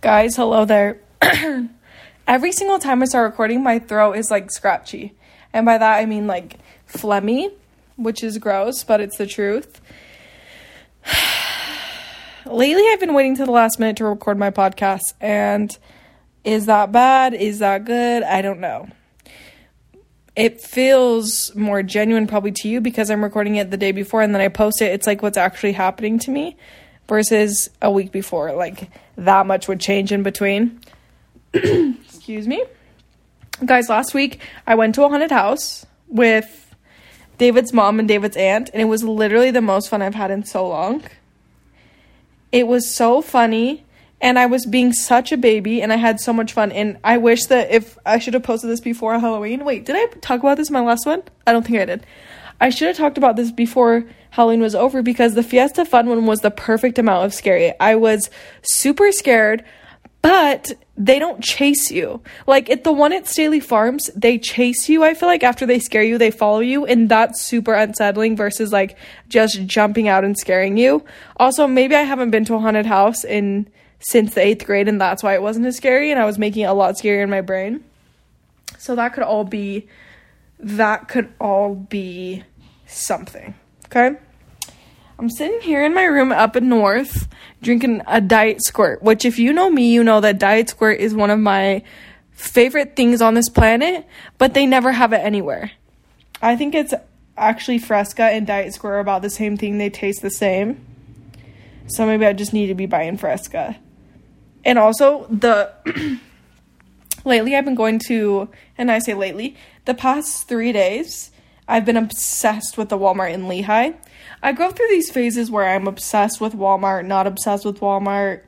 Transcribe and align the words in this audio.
Guys, 0.00 0.36
hello 0.36 0.64
there. 0.64 1.00
Every 2.28 2.52
single 2.52 2.78
time 2.78 3.02
I 3.02 3.06
start 3.06 3.28
recording, 3.32 3.64
my 3.64 3.80
throat 3.80 4.12
is 4.12 4.30
like 4.30 4.48
scratchy. 4.52 5.12
And 5.52 5.66
by 5.66 5.76
that, 5.76 5.98
I 5.98 6.06
mean 6.06 6.28
like 6.28 6.58
phlegmy, 6.88 7.50
which 7.96 8.22
is 8.22 8.38
gross, 8.38 8.84
but 8.84 9.00
it's 9.00 9.18
the 9.18 9.26
truth. 9.26 9.80
Lately, 12.46 12.84
I've 12.88 13.00
been 13.00 13.12
waiting 13.12 13.36
to 13.38 13.44
the 13.44 13.50
last 13.50 13.80
minute 13.80 13.96
to 13.96 14.04
record 14.04 14.38
my 14.38 14.52
podcast, 14.52 15.14
and 15.20 15.76
is 16.44 16.66
that 16.66 16.92
bad? 16.92 17.34
Is 17.34 17.58
that 17.58 17.84
good? 17.84 18.22
I 18.22 18.40
don't 18.40 18.60
know. 18.60 18.86
It 20.36 20.60
feels 20.60 21.52
more 21.56 21.82
genuine 21.82 22.28
probably 22.28 22.52
to 22.52 22.68
you 22.68 22.80
because 22.80 23.10
I'm 23.10 23.24
recording 23.24 23.56
it 23.56 23.72
the 23.72 23.76
day 23.76 23.90
before 23.90 24.22
and 24.22 24.32
then 24.32 24.42
I 24.42 24.46
post 24.46 24.80
it. 24.80 24.92
It's 24.92 25.08
like 25.08 25.22
what's 25.22 25.36
actually 25.36 25.72
happening 25.72 26.20
to 26.20 26.30
me 26.30 26.56
versus 27.08 27.70
a 27.82 27.90
week 27.90 28.12
before. 28.12 28.52
Like 28.52 28.90
that 29.16 29.46
much 29.46 29.66
would 29.66 29.80
change 29.80 30.12
in 30.12 30.22
between. 30.22 30.80
Excuse 31.52 32.46
me. 32.46 32.62
Guys, 33.64 33.88
last 33.88 34.14
week 34.14 34.40
I 34.66 34.74
went 34.76 34.94
to 34.94 35.04
a 35.04 35.08
haunted 35.08 35.32
house 35.32 35.86
with 36.06 36.74
David's 37.38 37.72
mom 37.72 37.98
and 37.98 38.06
David's 38.06 38.36
aunt, 38.36 38.70
and 38.72 38.82
it 38.82 38.86
was 38.86 39.02
literally 39.02 39.50
the 39.50 39.60
most 39.60 39.88
fun 39.88 40.02
I've 40.02 40.14
had 40.14 40.30
in 40.30 40.44
so 40.44 40.68
long. 40.68 41.02
It 42.50 42.66
was 42.66 42.90
so 42.90 43.22
funny, 43.22 43.84
and 44.20 44.38
I 44.38 44.46
was 44.46 44.66
being 44.66 44.92
such 44.92 45.32
a 45.32 45.36
baby, 45.36 45.80
and 45.80 45.92
I 45.92 45.96
had 45.96 46.20
so 46.20 46.32
much 46.32 46.52
fun. 46.52 46.72
And 46.72 46.98
I 47.04 47.16
wish 47.18 47.46
that 47.46 47.70
if 47.70 47.96
I 48.04 48.18
should 48.18 48.34
have 48.34 48.42
posted 48.42 48.70
this 48.70 48.80
before 48.80 49.18
Halloween. 49.18 49.64
Wait, 49.64 49.84
did 49.84 49.96
I 49.96 50.06
talk 50.20 50.40
about 50.40 50.56
this 50.56 50.68
in 50.68 50.74
my 50.74 50.80
last 50.80 51.06
one? 51.06 51.22
I 51.46 51.52
don't 51.52 51.64
think 51.64 51.78
I 51.78 51.84
did. 51.84 52.06
I 52.60 52.70
should 52.70 52.88
have 52.88 52.96
talked 52.96 53.18
about 53.18 53.36
this 53.36 53.52
before 53.52 54.04
Halloween 54.30 54.60
was 54.60 54.74
over 54.74 55.02
because 55.02 55.34
the 55.34 55.42
Fiesta 55.42 55.84
Fun 55.84 56.08
one 56.08 56.26
was 56.26 56.40
the 56.40 56.50
perfect 56.50 56.98
amount 56.98 57.24
of 57.24 57.34
scary. 57.34 57.72
I 57.78 57.94
was 57.94 58.30
super 58.62 59.12
scared, 59.12 59.64
but 60.22 60.72
they 60.96 61.20
don't 61.20 61.42
chase 61.42 61.90
you. 61.90 62.20
Like 62.46 62.68
at 62.68 62.82
the 62.82 62.92
one 62.92 63.12
at 63.12 63.28
Staley 63.28 63.60
Farms, 63.60 64.10
they 64.16 64.38
chase 64.38 64.88
you. 64.88 65.04
I 65.04 65.14
feel 65.14 65.28
like 65.28 65.44
after 65.44 65.64
they 65.64 65.78
scare 65.78 66.02
you, 66.02 66.18
they 66.18 66.32
follow 66.32 66.58
you, 66.58 66.84
and 66.84 67.08
that's 67.08 67.40
super 67.40 67.74
unsettling 67.74 68.36
versus 68.36 68.72
like 68.72 68.98
just 69.28 69.64
jumping 69.66 70.08
out 70.08 70.24
and 70.24 70.36
scaring 70.36 70.76
you. 70.76 71.04
Also, 71.36 71.66
maybe 71.68 71.94
I 71.94 72.02
haven't 72.02 72.30
been 72.30 72.44
to 72.46 72.54
a 72.54 72.58
haunted 72.58 72.86
house 72.86 73.24
in 73.24 73.68
since 74.00 74.34
the 74.34 74.40
eighth 74.40 74.66
grade, 74.66 74.88
and 74.88 75.00
that's 75.00 75.22
why 75.22 75.34
it 75.34 75.42
wasn't 75.42 75.66
as 75.66 75.76
scary, 75.76 76.10
and 76.10 76.20
I 76.20 76.24
was 76.24 76.38
making 76.38 76.64
it 76.64 76.66
a 76.66 76.72
lot 76.72 76.96
scarier 76.96 77.22
in 77.22 77.30
my 77.30 77.40
brain. 77.40 77.84
So 78.78 78.94
that 78.96 79.12
could 79.12 79.24
all 79.24 79.44
be 79.44 79.88
that 80.58 81.08
could 81.08 81.32
all 81.40 81.74
be 81.74 82.44
something. 82.86 83.54
Okay? 83.86 84.16
I'm 85.18 85.30
sitting 85.30 85.60
here 85.60 85.84
in 85.84 85.94
my 85.94 86.04
room 86.04 86.30
up 86.30 86.56
in 86.56 86.68
North 86.68 87.28
drinking 87.60 88.02
a 88.06 88.20
Diet 88.20 88.64
Squirt, 88.64 89.02
which, 89.02 89.24
if 89.24 89.38
you 89.38 89.52
know 89.52 89.68
me, 89.68 89.92
you 89.92 90.04
know 90.04 90.20
that 90.20 90.38
Diet 90.38 90.68
Squirt 90.68 91.00
is 91.00 91.14
one 91.14 91.30
of 91.30 91.40
my 91.40 91.82
favorite 92.30 92.94
things 92.94 93.20
on 93.20 93.34
this 93.34 93.48
planet, 93.48 94.06
but 94.38 94.54
they 94.54 94.64
never 94.64 94.92
have 94.92 95.12
it 95.12 95.18
anywhere. 95.18 95.72
I 96.40 96.54
think 96.54 96.74
it's 96.74 96.94
actually 97.36 97.78
Fresca 97.78 98.24
and 98.24 98.46
Diet 98.46 98.74
Squirt 98.74 98.94
are 98.94 99.00
about 99.00 99.22
the 99.22 99.30
same 99.30 99.56
thing, 99.56 99.78
they 99.78 99.90
taste 99.90 100.22
the 100.22 100.30
same. 100.30 100.84
So 101.88 102.06
maybe 102.06 102.26
I 102.26 102.32
just 102.32 102.52
need 102.52 102.68
to 102.68 102.74
be 102.74 102.86
buying 102.86 103.16
Fresca. 103.16 103.76
And 104.64 104.78
also, 104.78 105.26
the. 105.30 105.72
lately, 107.24 107.56
I've 107.56 107.64
been 107.64 107.74
going 107.74 107.98
to, 108.06 108.48
and 108.76 108.90
I 108.90 108.98
say 108.98 109.14
lately, 109.14 109.56
the 109.84 109.94
past 109.94 110.48
three 110.48 110.72
days, 110.72 111.30
I've 111.66 111.84
been 111.84 111.96
obsessed 111.96 112.78
with 112.78 112.88
the 112.88 112.98
Walmart 112.98 113.32
in 113.32 113.48
Lehigh. 113.48 113.92
I 114.42 114.52
go 114.52 114.70
through 114.70 114.88
these 114.88 115.10
phases 115.10 115.50
where 115.50 115.68
I'm 115.68 115.86
obsessed 115.86 116.40
with 116.40 116.54
Walmart, 116.54 117.04
not 117.06 117.26
obsessed 117.26 117.64
with 117.64 117.80
Walmart, 117.80 118.42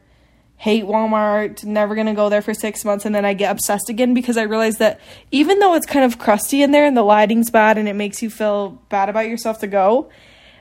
hate 0.56 0.84
Walmart, 0.84 1.64
never 1.64 1.94
gonna 1.94 2.14
go 2.14 2.28
there 2.28 2.42
for 2.42 2.54
six 2.54 2.84
months, 2.84 3.04
and 3.04 3.14
then 3.14 3.24
I 3.24 3.34
get 3.34 3.50
obsessed 3.50 3.88
again 3.88 4.14
because 4.14 4.36
I 4.36 4.42
realize 4.42 4.76
that 4.78 5.00
even 5.30 5.58
though 5.58 5.74
it's 5.74 5.86
kind 5.86 6.04
of 6.04 6.18
crusty 6.18 6.62
in 6.62 6.70
there 6.70 6.84
and 6.84 6.96
the 6.96 7.02
lighting's 7.02 7.50
bad 7.50 7.78
and 7.78 7.88
it 7.88 7.94
makes 7.94 8.22
you 8.22 8.30
feel 8.30 8.78
bad 8.88 9.08
about 9.08 9.26
yourself 9.28 9.58
to 9.60 9.66
go, 9.66 10.10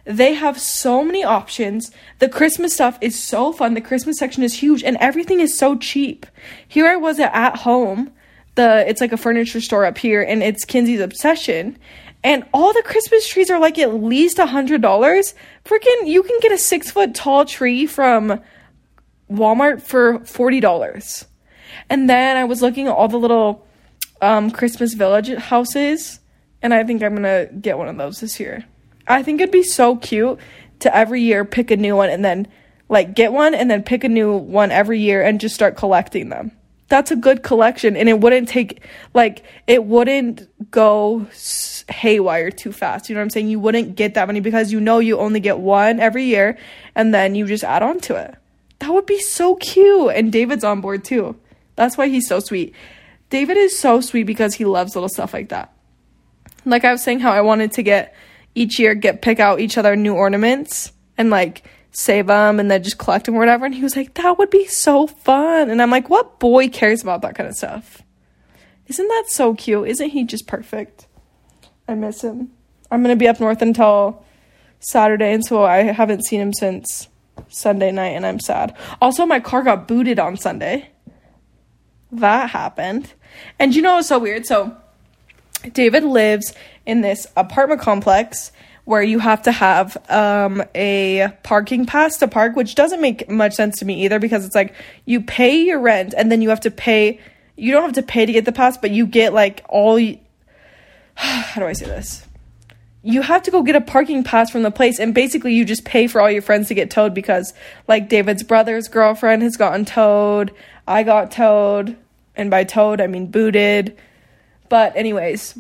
they 0.09 0.34
have 0.34 0.59
so 0.59 1.03
many 1.03 1.24
options. 1.24 1.92
The 2.18 2.28
Christmas 2.28 2.74
stuff 2.74 2.97
is 3.00 3.18
so 3.18 3.53
fun. 3.53 3.75
The 3.75 3.81
Christmas 3.81 4.18
section 4.18 4.42
is 4.42 4.56
huge 4.56 4.84
and 4.84 4.97
everything 5.00 5.40
is 5.40 5.56
so 5.56 5.78
cheap. 5.78 6.25
Here 6.68 6.88
I 6.88 6.96
was 6.96 7.20
at, 7.20 7.31
at 7.36 7.58
home. 7.58 8.12
The 8.56 8.90
it's 8.90 9.02
like 9.02 9.14
a 9.14 9.18
furniture 9.18 9.62
store 9.62 9.86
up 9.86 10.00
here 10.00 10.24
and 10.24 10.42
it's 10.42 10.66
Kinsey's 10.66 11.00
obsession 11.00 11.78
and 12.24 12.44
all 12.56 12.74
the 12.74 12.81
Christmas 12.84 13.28
trees 13.28 13.52
are 13.52 13.59
like 13.59 13.78
at 13.78 13.94
least 13.94 14.40
a 14.40 14.47
hundred 14.47 14.81
dollars. 14.81 15.36
Freaking, 15.64 16.08
you 16.08 16.24
can 16.24 16.40
get 16.41 16.52
a 16.52 16.58
six 16.58 16.90
foot 16.90 17.14
tall 17.14 17.46
tree 17.46 17.86
from 17.86 18.41
Walmart 19.30 19.84
for 19.84 20.26
forty 20.26 20.59
dollars. 20.59 21.26
And 21.88 22.09
then 22.09 22.36
I 22.36 22.46
was 22.46 22.64
looking 22.64 22.88
at 22.88 22.96
all 22.96 23.08
the 23.08 23.20
little 23.20 23.68
um, 24.24 24.50
Christmas 24.50 24.96
village 24.96 25.31
houses, 25.36 26.20
and 26.64 26.74
I 26.74 26.84
think 26.84 27.03
I'm 27.03 27.14
gonna 27.14 27.46
get 27.46 27.78
one 27.78 27.88
of 27.88 27.97
those 27.97 28.20
this 28.22 28.40
year. 28.40 28.66
I 29.09 29.24
think 29.24 29.42
it'd 29.42 29.52
be 29.52 29.64
so 29.64 29.97
cute 29.97 30.40
to 30.80 30.96
every 30.96 31.22
year 31.22 31.44
pick 31.44 31.72
a 31.72 31.78
new 31.78 31.96
one 31.96 32.09
and 32.09 32.24
then 32.24 32.47
like 32.88 33.16
get 33.16 33.34
one 33.34 33.56
and 33.56 33.70
then 33.70 33.84
pick 33.84 34.03
a 34.03 34.09
new 34.09 34.38
one 34.38 34.72
every 34.72 35.00
year 35.00 35.22
and 35.22 35.42
just 35.42 35.56
start 35.56 35.75
collecting 35.75 36.30
them. 36.30 36.52
That's 36.88 37.12
a 37.12 37.16
good 37.16 37.44
collection 37.44 37.97
and 37.97 38.08
it 38.08 38.20
wouldn't 38.20 38.47
take 38.47 38.81
like 39.14 39.44
it 39.68 39.84
wouldn't 39.84 40.47
go 40.72 41.28
haywire 41.90 42.52
too 42.52 42.72
fast. 42.72 43.09
You 43.09 43.16
know 43.16 43.20
what 43.20 43.25
i'm 43.25 43.30
saying? 43.31 43.50
You 43.50 43.59
wouldn't 43.59 43.96
get 43.96 44.14
that 44.14 44.28
many 44.28 44.40
because 44.40 44.72
you 44.72 44.80
know 44.80 45.00
you 45.00 45.18
only 45.18 45.40
get 45.40 45.59
one 45.59 46.00
every 46.00 46.26
year 46.26 46.58
and 46.96 47.14
then 47.14 47.36
you 47.36 47.46
just 47.47 47.64
add 47.64 47.84
on 47.84 48.00
to 48.02 48.16
it. 48.16 48.36
That 48.78 48.94
would 48.94 49.08
be 49.08 49.20
so 49.20 49.56
cute 49.56 50.12
and 50.16 50.31
david's 50.31 50.64
on 50.64 50.81
board 50.81 51.03
too. 51.03 51.36
That's 51.76 51.97
why 51.97 52.08
he's 52.08 52.28
so 52.28 52.40
sweet. 52.40 52.76
David 53.30 53.58
is 53.58 53.78
so 53.78 54.02
sweet 54.02 54.24
because 54.24 54.56
he 54.56 54.66
loves 54.66 54.96
little 54.96 55.09
stuff 55.09 55.34
like 55.34 55.50
that. 55.50 55.74
Like 56.66 56.86
i 56.86 56.91
was 56.91 57.03
saying 57.03 57.20
how 57.20 57.31
i 57.31 57.41
wanted 57.41 57.72
to 57.74 57.84
get 57.84 58.16
each 58.59 58.78
year 58.78 58.94
get 58.94 59.22
pick 59.22 59.40
out 59.40 59.62
each 59.62 59.78
other 59.78 59.96
new 59.96 60.14
ornaments 60.14 60.92
and 61.18 61.30
like 61.30 61.64
save 61.92 62.28
them 62.28 62.59
and 62.59 62.70
then 62.70 62.84
just 62.84 62.97
collect 62.97 63.25
them 63.25 63.36
or 63.36 63.40
whatever. 63.40 63.66
And 63.66 63.74
he 63.74 63.81
was 63.81 63.96
like, 63.96 64.16
that 64.16 64.38
would 64.38 64.50
be 64.50 64.66
so 64.68 65.08
fun. 65.08 65.70
And 65.70 65.81
I'm 65.81 65.90
like, 65.90 66.09
what 66.09 66.40
boy 66.40 66.68
cares 66.68 67.02
about 67.02 67.22
that 67.22 67.36
kind 67.36 67.47
of 67.47 67.56
stuff? 67.56 68.03
Isn't 68.88 69.08
that 69.08 69.25
so 69.28 69.53
cute? 69.53 69.88
Isn't 69.88 70.09
he 70.09 70.25
just 70.25 70.46
perfect? 70.46 71.08
I 71.88 71.96
miss 71.96 72.22
him. 72.22 72.52
I'm 72.92 73.02
going 73.02 73.16
to 73.16 73.20
be 73.20 73.28
up 73.28 73.40
north 73.40 73.62
until 73.62 74.25
Saturday, 74.80 75.31
and 75.34 75.46
so 75.46 75.64
I 75.64 75.84
haven't 75.84 76.26
seen 76.26 76.41
him 76.41 76.53
since 76.53 77.08
Sunday 77.47 77.91
night, 77.91 78.09
and 78.09 78.26
I'm 78.26 78.40
sad. 78.40 78.76
Also, 79.02 79.26
my 79.26 79.40
car 79.40 79.64
got 79.64 79.88
booted 79.88 80.20
on 80.20 80.38
Sunday. 80.38 80.90
That 82.12 82.50
happened. 82.50 83.14
And 83.59 83.76
you 83.76 83.81
know 83.81 83.96
what's 83.96 84.08
so 84.08 84.18
weird? 84.20 84.46
So, 84.46 84.76
David 85.74 86.03
lives 86.03 86.53
in 86.86 87.02
this 87.02 87.28
apartment 87.36 87.81
complex 87.81 88.52
where 88.90 89.03
you 89.03 89.20
have 89.20 89.44
to 89.44 89.52
have 89.52 89.96
um, 90.09 90.64
a 90.74 91.31
parking 91.44 91.86
pass 91.86 92.18
to 92.18 92.28
park, 92.28 92.56
which 92.56 92.74
doesn't 92.74 93.02
make 93.02 93.30
much 93.30 93.53
sense 93.53 93.78
to 93.78 93.86
me 93.86 94.03
either 94.03 94.18
because 94.18 94.44
it's 94.44 94.56
like 94.56 94.74
you 95.06 95.22
pay 95.22 95.62
your 95.62 95.80
rent 95.80 96.16
and 96.18 96.31
then 96.31 96.42
you 96.42 96.50
have 96.50 96.62
to 96.62 96.72
pay. 96.72 97.20
You 97.56 97.72
don't 97.72 97.84
have 97.84 97.94
to 97.94 98.02
pay 98.02 98.25
to 98.25 98.31
get 98.31 98.46
the 98.46 98.52
pass, 98.52 98.78
but 98.78 98.90
you 98.90 99.06
get 99.06 99.31
like 99.31 99.64
all. 99.70 100.00
How 101.16 101.62
do 101.62 101.68
I 101.68 101.74
say 101.74 101.86
this? 101.86 102.26
You 103.03 103.22
have 103.22 103.44
to 103.44 103.52
go 103.52 103.62
get 103.62 103.76
a 103.76 103.81
parking 103.81 104.24
pass 104.24 104.50
from 104.50 104.64
the 104.64 104.72
place, 104.72 105.00
and 105.00 105.14
basically 105.14 105.53
you 105.53 105.66
just 105.66 105.86
pay 105.86 106.08
for 106.08 106.20
all 106.20 106.31
your 106.31 106.41
friends 106.41 106.68
to 106.70 106.74
get 106.74 106.90
towed 106.90 107.14
because, 107.14 107.53
like, 107.88 108.09
David's 108.09 108.44
brother's 108.44 108.88
girlfriend 108.88 109.44
has 109.44 109.56
gotten 109.56 109.86
towed. 109.86 110.52
I 110.88 111.03
got 111.03 111.31
towed, 111.31 111.96
and 112.36 112.50
by 112.50 112.64
towed 112.64 113.02
I 113.02 113.08
mean 113.08 113.28
booted. 113.28 113.96
But 114.69 114.96
anyways, 114.96 115.57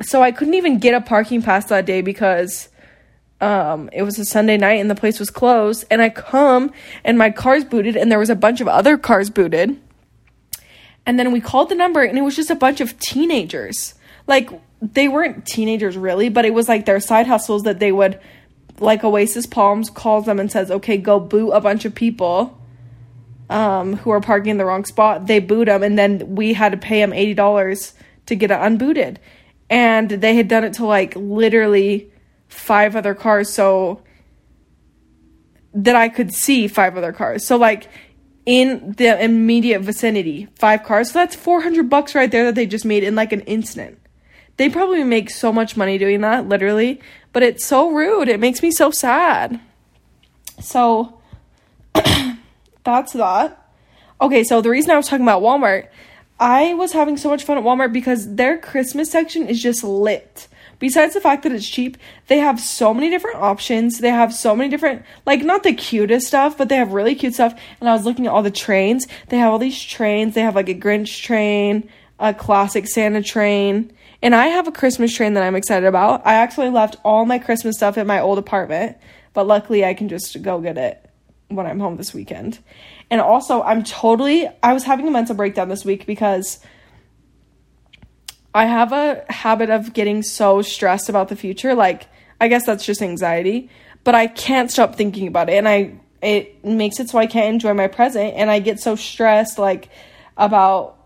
so 0.00 0.22
I 0.22 0.32
couldn't 0.32 0.54
even 0.54 0.78
get 0.78 0.94
a 0.94 1.00
parking 1.00 1.42
pass 1.42 1.66
that 1.66 1.84
day 1.84 2.00
because 2.00 2.68
um, 3.40 3.90
it 3.92 4.02
was 4.02 4.18
a 4.18 4.24
Sunday 4.24 4.56
night 4.56 4.80
and 4.80 4.90
the 4.90 4.94
place 4.94 5.18
was 5.18 5.30
closed. 5.30 5.84
And 5.90 6.00
I 6.00 6.08
come 6.08 6.72
and 7.04 7.18
my 7.18 7.30
car's 7.30 7.64
booted, 7.64 7.96
and 7.96 8.10
there 8.10 8.18
was 8.18 8.30
a 8.30 8.36
bunch 8.36 8.60
of 8.60 8.68
other 8.68 8.96
cars 8.96 9.30
booted. 9.30 9.78
And 11.04 11.18
then 11.18 11.32
we 11.32 11.40
called 11.40 11.68
the 11.68 11.74
number, 11.74 12.02
and 12.02 12.16
it 12.16 12.22
was 12.22 12.36
just 12.36 12.50
a 12.50 12.54
bunch 12.54 12.80
of 12.80 12.98
teenagers. 13.00 13.94
Like, 14.28 14.50
they 14.80 15.08
weren't 15.08 15.44
teenagers 15.44 15.96
really, 15.96 16.28
but 16.28 16.44
it 16.44 16.54
was 16.54 16.68
like 16.68 16.86
their 16.86 17.00
side 17.00 17.26
hustles 17.26 17.64
that 17.64 17.80
they 17.80 17.90
would, 17.90 18.20
like 18.78 19.02
Oasis 19.02 19.46
Palms 19.46 19.90
calls 19.90 20.26
them 20.26 20.38
and 20.38 20.50
says, 20.50 20.70
okay, 20.70 20.96
go 20.96 21.18
boot 21.18 21.50
a 21.50 21.60
bunch 21.60 21.84
of 21.84 21.92
people 21.92 22.61
um, 23.52 23.96
who 23.96 24.10
are 24.10 24.20
parking 24.20 24.50
in 24.50 24.58
the 24.58 24.64
wrong 24.64 24.84
spot. 24.84 25.26
They 25.26 25.38
boot 25.38 25.66
them, 25.66 25.82
and 25.82 25.98
then 25.98 26.34
we 26.34 26.52
had 26.54 26.72
to 26.72 26.78
pay 26.78 27.00
them 27.00 27.10
$80 27.12 27.92
to 28.26 28.34
get 28.34 28.50
it 28.50 28.58
unbooted 28.58 29.18
and 29.72 30.10
they 30.10 30.34
had 30.36 30.48
done 30.48 30.64
it 30.64 30.74
to 30.74 30.84
like 30.84 31.16
literally 31.16 32.12
five 32.46 32.94
other 32.94 33.14
cars 33.14 33.50
so 33.50 34.02
that 35.72 35.96
I 35.96 36.10
could 36.10 36.30
see 36.30 36.68
five 36.68 36.94
other 36.98 37.10
cars. 37.10 37.46
So 37.46 37.56
like 37.56 37.88
in 38.44 38.92
the 38.98 39.18
immediate 39.18 39.80
vicinity, 39.80 40.46
five 40.58 40.82
cars. 40.82 41.10
So 41.12 41.20
that's 41.20 41.34
400 41.34 41.88
bucks 41.88 42.14
right 42.14 42.30
there 42.30 42.44
that 42.44 42.54
they 42.54 42.66
just 42.66 42.84
made 42.84 43.02
in 43.02 43.14
like 43.14 43.32
an 43.32 43.40
instant. 43.42 43.98
They 44.58 44.68
probably 44.68 45.04
make 45.04 45.30
so 45.30 45.54
much 45.54 45.74
money 45.74 45.96
doing 45.96 46.20
that, 46.20 46.46
literally, 46.46 47.00
but 47.32 47.42
it's 47.42 47.64
so 47.64 47.90
rude. 47.90 48.28
It 48.28 48.40
makes 48.40 48.62
me 48.62 48.70
so 48.70 48.90
sad. 48.90 49.58
So 50.60 51.18
that's 52.84 53.12
that. 53.12 53.58
Okay, 54.20 54.44
so 54.44 54.60
the 54.60 54.70
reason 54.70 54.90
I 54.90 54.96
was 54.96 55.08
talking 55.08 55.24
about 55.24 55.42
Walmart, 55.42 55.88
I 56.38 56.74
was 56.74 56.92
having 56.92 57.16
so 57.16 57.28
much 57.28 57.44
fun 57.44 57.58
at 57.58 57.64
Walmart 57.64 57.92
because 57.92 58.34
their 58.34 58.58
Christmas 58.58 59.10
section 59.10 59.48
is 59.48 59.62
just 59.62 59.84
lit. 59.84 60.48
Besides 60.78 61.14
the 61.14 61.20
fact 61.20 61.44
that 61.44 61.52
it's 61.52 61.68
cheap, 61.68 61.96
they 62.26 62.38
have 62.38 62.58
so 62.58 62.92
many 62.92 63.08
different 63.10 63.36
options. 63.36 63.98
They 63.98 64.10
have 64.10 64.34
so 64.34 64.56
many 64.56 64.68
different, 64.68 65.04
like, 65.24 65.44
not 65.44 65.62
the 65.62 65.72
cutest 65.72 66.26
stuff, 66.26 66.58
but 66.58 66.68
they 66.68 66.76
have 66.76 66.92
really 66.92 67.14
cute 67.14 67.34
stuff. 67.34 67.54
And 67.80 67.88
I 67.88 67.92
was 67.92 68.04
looking 68.04 68.26
at 68.26 68.32
all 68.32 68.42
the 68.42 68.50
trains. 68.50 69.06
They 69.28 69.38
have 69.38 69.52
all 69.52 69.60
these 69.60 69.80
trains. 69.80 70.34
They 70.34 70.40
have, 70.40 70.56
like, 70.56 70.68
a 70.68 70.74
Grinch 70.74 71.22
train, 71.22 71.88
a 72.18 72.34
classic 72.34 72.88
Santa 72.88 73.22
train. 73.22 73.92
And 74.22 74.34
I 74.34 74.46
have 74.48 74.66
a 74.66 74.72
Christmas 74.72 75.14
train 75.14 75.34
that 75.34 75.44
I'm 75.44 75.54
excited 75.54 75.86
about. 75.86 76.26
I 76.26 76.34
actually 76.34 76.70
left 76.70 76.96
all 77.04 77.26
my 77.26 77.38
Christmas 77.38 77.76
stuff 77.76 77.96
at 77.96 78.06
my 78.06 78.20
old 78.20 78.38
apartment, 78.38 78.96
but 79.34 79.46
luckily 79.46 79.84
I 79.84 79.94
can 79.94 80.08
just 80.08 80.42
go 80.42 80.60
get 80.60 80.78
it 80.78 81.11
when 81.54 81.66
I'm 81.66 81.80
home 81.80 81.96
this 81.96 82.14
weekend. 82.14 82.58
And 83.10 83.20
also, 83.20 83.62
I'm 83.62 83.82
totally, 83.84 84.48
I 84.62 84.72
was 84.72 84.84
having 84.84 85.06
a 85.06 85.10
mental 85.10 85.34
breakdown 85.34 85.68
this 85.68 85.84
week 85.84 86.06
because 86.06 86.60
I 88.54 88.66
have 88.66 88.92
a 88.92 89.24
habit 89.28 89.70
of 89.70 89.92
getting 89.92 90.22
so 90.22 90.62
stressed 90.62 91.08
about 91.08 91.28
the 91.28 91.36
future. 91.36 91.74
Like, 91.74 92.06
I 92.40 92.48
guess 92.48 92.66
that's 92.66 92.84
just 92.84 93.02
anxiety, 93.02 93.70
but 94.04 94.14
I 94.14 94.26
can't 94.26 94.70
stop 94.70 94.94
thinking 94.94 95.26
about 95.26 95.48
it. 95.48 95.54
And 95.54 95.68
I, 95.68 95.94
it 96.20 96.64
makes 96.64 97.00
it 97.00 97.10
so 97.10 97.18
I 97.18 97.26
can't 97.26 97.54
enjoy 97.54 97.74
my 97.74 97.88
present. 97.88 98.34
And 98.34 98.50
I 98.50 98.58
get 98.58 98.80
so 98.80 98.96
stressed, 98.96 99.58
like, 99.58 99.88
about 100.36 100.98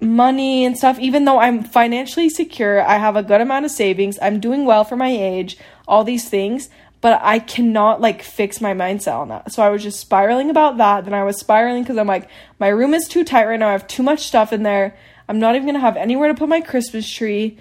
money 0.00 0.64
and 0.64 0.76
stuff, 0.76 0.98
even 0.98 1.24
though 1.24 1.38
I'm 1.38 1.62
financially 1.62 2.30
secure, 2.30 2.82
I 2.82 2.96
have 2.96 3.16
a 3.16 3.22
good 3.22 3.40
amount 3.40 3.66
of 3.66 3.70
savings, 3.70 4.18
I'm 4.22 4.40
doing 4.40 4.64
well 4.64 4.84
for 4.84 4.96
my 4.96 5.10
age, 5.10 5.58
all 5.86 6.04
these 6.04 6.28
things, 6.28 6.70
but 7.00 7.20
I 7.22 7.38
cannot 7.38 8.00
like 8.00 8.22
fix 8.22 8.60
my 8.60 8.74
mindset 8.74 9.14
on 9.14 9.28
that. 9.28 9.52
So 9.52 9.62
I 9.62 9.70
was 9.70 9.82
just 9.82 10.00
spiraling 10.00 10.50
about 10.50 10.76
that. 10.78 11.04
Then 11.04 11.14
I 11.14 11.24
was 11.24 11.38
spiraling 11.38 11.82
because 11.82 11.96
I'm 11.96 12.06
like, 12.06 12.28
my 12.58 12.68
room 12.68 12.92
is 12.92 13.08
too 13.08 13.24
tight 13.24 13.46
right 13.46 13.58
now. 13.58 13.68
I 13.68 13.72
have 13.72 13.86
too 13.86 14.02
much 14.02 14.26
stuff 14.26 14.52
in 14.52 14.62
there. 14.62 14.96
I'm 15.28 15.38
not 15.38 15.54
even 15.54 15.66
gonna 15.66 15.80
have 15.80 15.96
anywhere 15.96 16.28
to 16.28 16.34
put 16.34 16.48
my 16.48 16.60
Christmas 16.60 17.10
tree. 17.10 17.58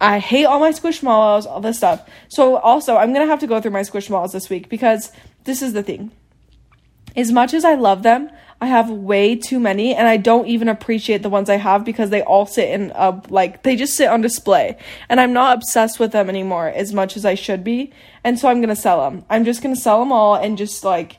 I 0.00 0.18
hate 0.18 0.44
all 0.44 0.60
my 0.60 0.72
squishmallows, 0.72 1.46
all 1.46 1.60
this 1.60 1.78
stuff. 1.78 2.08
So 2.28 2.56
also, 2.56 2.96
I'm 2.96 3.12
gonna 3.12 3.26
have 3.26 3.40
to 3.40 3.46
go 3.46 3.60
through 3.60 3.70
my 3.72 3.80
squishmallows 3.80 4.32
this 4.32 4.50
week 4.50 4.68
because 4.68 5.10
this 5.44 5.62
is 5.62 5.72
the 5.72 5.82
thing. 5.82 6.12
As 7.16 7.32
much 7.32 7.54
as 7.54 7.64
I 7.64 7.74
love 7.74 8.02
them, 8.02 8.30
I 8.60 8.66
have 8.66 8.90
way 8.90 9.36
too 9.36 9.60
many, 9.60 9.94
and 9.94 10.08
I 10.08 10.16
don't 10.16 10.46
even 10.46 10.68
appreciate 10.68 11.22
the 11.22 11.30
ones 11.30 11.48
I 11.48 11.56
have 11.56 11.84
because 11.84 12.10
they 12.10 12.22
all 12.22 12.44
sit 12.44 12.70
in 12.70 12.92
a 12.94 13.22
like 13.28 13.62
they 13.62 13.76
just 13.76 13.94
sit 13.94 14.08
on 14.08 14.20
display, 14.20 14.76
and 15.08 15.20
I'm 15.20 15.32
not 15.32 15.56
obsessed 15.56 16.00
with 16.00 16.12
them 16.12 16.28
anymore 16.28 16.68
as 16.68 16.92
much 16.92 17.16
as 17.16 17.24
I 17.24 17.34
should 17.34 17.62
be, 17.62 17.92
and 18.24 18.38
so 18.38 18.48
I'm 18.48 18.60
gonna 18.60 18.74
sell 18.74 19.08
them. 19.08 19.24
I'm 19.30 19.44
just 19.44 19.62
gonna 19.62 19.76
sell 19.76 20.00
them 20.00 20.12
all 20.12 20.34
and 20.34 20.58
just 20.58 20.82
like 20.84 21.18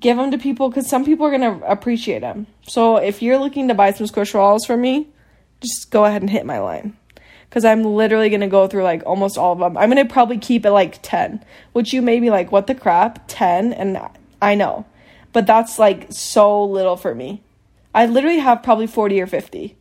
give 0.00 0.16
them 0.16 0.30
to 0.30 0.38
people 0.38 0.68
because 0.68 0.88
some 0.88 1.04
people 1.04 1.26
are 1.26 1.36
going 1.36 1.60
to 1.60 1.66
appreciate 1.66 2.20
them. 2.20 2.46
So 2.66 2.96
if 2.96 3.22
you're 3.22 3.38
looking 3.38 3.68
to 3.68 3.74
buy 3.74 3.92
some 3.92 4.06
squishmallows 4.06 4.66
from 4.66 4.80
me, 4.80 5.08
just 5.60 5.90
go 5.90 6.04
ahead 6.04 6.22
and 6.22 6.30
hit 6.30 6.46
my 6.46 6.58
line 6.58 6.96
because 7.48 7.64
I'm 7.64 7.84
literally 7.84 8.28
going 8.28 8.40
to 8.40 8.46
go 8.46 8.66
through 8.66 8.82
like 8.82 9.02
almost 9.06 9.38
all 9.38 9.52
of 9.52 9.58
them. 9.58 9.76
I'm 9.76 9.90
going 9.90 10.04
to 10.04 10.12
probably 10.12 10.38
keep 10.38 10.66
it 10.66 10.72
like 10.72 10.98
10, 11.02 11.44
which 11.72 11.92
you 11.92 12.02
may 12.02 12.20
be 12.20 12.30
like, 12.30 12.50
what 12.50 12.66
the 12.66 12.74
crap? 12.74 13.24
10? 13.28 13.72
And 13.72 13.98
I 14.42 14.54
know, 14.54 14.84
but 15.34 15.46
that's 15.46 15.78
like 15.78 16.06
so 16.10 16.64
little 16.64 16.96
for 16.96 17.14
me. 17.14 17.42
I 17.94 18.06
literally 18.06 18.38
have 18.38 18.62
probably 18.62 18.86
40 18.86 19.20
or 19.20 19.26
50. 19.26 19.76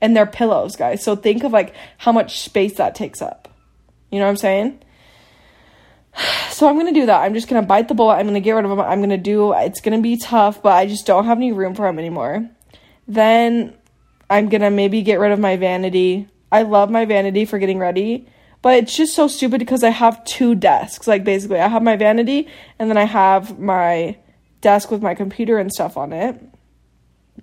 And 0.00 0.16
they're 0.16 0.26
pillows, 0.26 0.74
guys. 0.74 1.04
So 1.04 1.14
think 1.14 1.44
of 1.44 1.52
like 1.52 1.74
how 1.98 2.12
much 2.12 2.40
space 2.40 2.74
that 2.74 2.96
takes 2.96 3.22
up. 3.22 3.48
You 4.10 4.18
know 4.18 4.24
what 4.24 4.30
I'm 4.30 4.36
saying? 4.36 4.82
So 6.50 6.66
I'm 6.66 6.78
gonna 6.78 6.94
do 6.94 7.04
that. 7.04 7.20
I'm 7.20 7.34
just 7.34 7.48
gonna 7.48 7.66
bite 7.66 7.88
the 7.88 7.94
bullet. 7.94 8.14
I'm 8.14 8.24
gonna 8.24 8.40
get 8.40 8.52
rid 8.52 8.64
of 8.64 8.70
them. 8.70 8.80
I'm 8.80 9.00
gonna 9.00 9.18
do. 9.18 9.52
It's 9.52 9.82
gonna 9.82 10.00
be 10.00 10.16
tough, 10.16 10.62
but 10.62 10.72
I 10.72 10.86
just 10.86 11.04
don't 11.04 11.26
have 11.26 11.36
any 11.36 11.52
room 11.52 11.74
for 11.74 11.84
them 11.84 11.98
anymore. 11.98 12.48
Then 13.06 13.76
I'm 14.30 14.48
gonna 14.48 14.70
maybe 14.70 15.02
get 15.02 15.20
rid 15.20 15.32
of 15.32 15.38
my 15.38 15.58
vanity. 15.58 16.28
I 16.50 16.62
love 16.62 16.90
my 16.90 17.04
vanity 17.04 17.44
for 17.44 17.58
getting 17.58 17.78
ready, 17.78 18.26
but 18.62 18.72
it's 18.78 18.96
just 18.96 19.14
so 19.14 19.28
stupid 19.28 19.58
because 19.58 19.84
I 19.84 19.90
have 19.90 20.24
two 20.24 20.54
desks. 20.54 21.06
Like 21.06 21.24
basically, 21.24 21.60
I 21.60 21.68
have 21.68 21.82
my 21.82 21.96
vanity 21.96 22.48
and 22.78 22.88
then 22.88 22.96
I 22.96 23.04
have 23.04 23.58
my 23.58 24.16
desk 24.66 24.90
with 24.90 25.02
my 25.02 25.14
computer 25.14 25.58
and 25.58 25.72
stuff 25.72 25.96
on 25.96 26.12
it. 26.12 26.40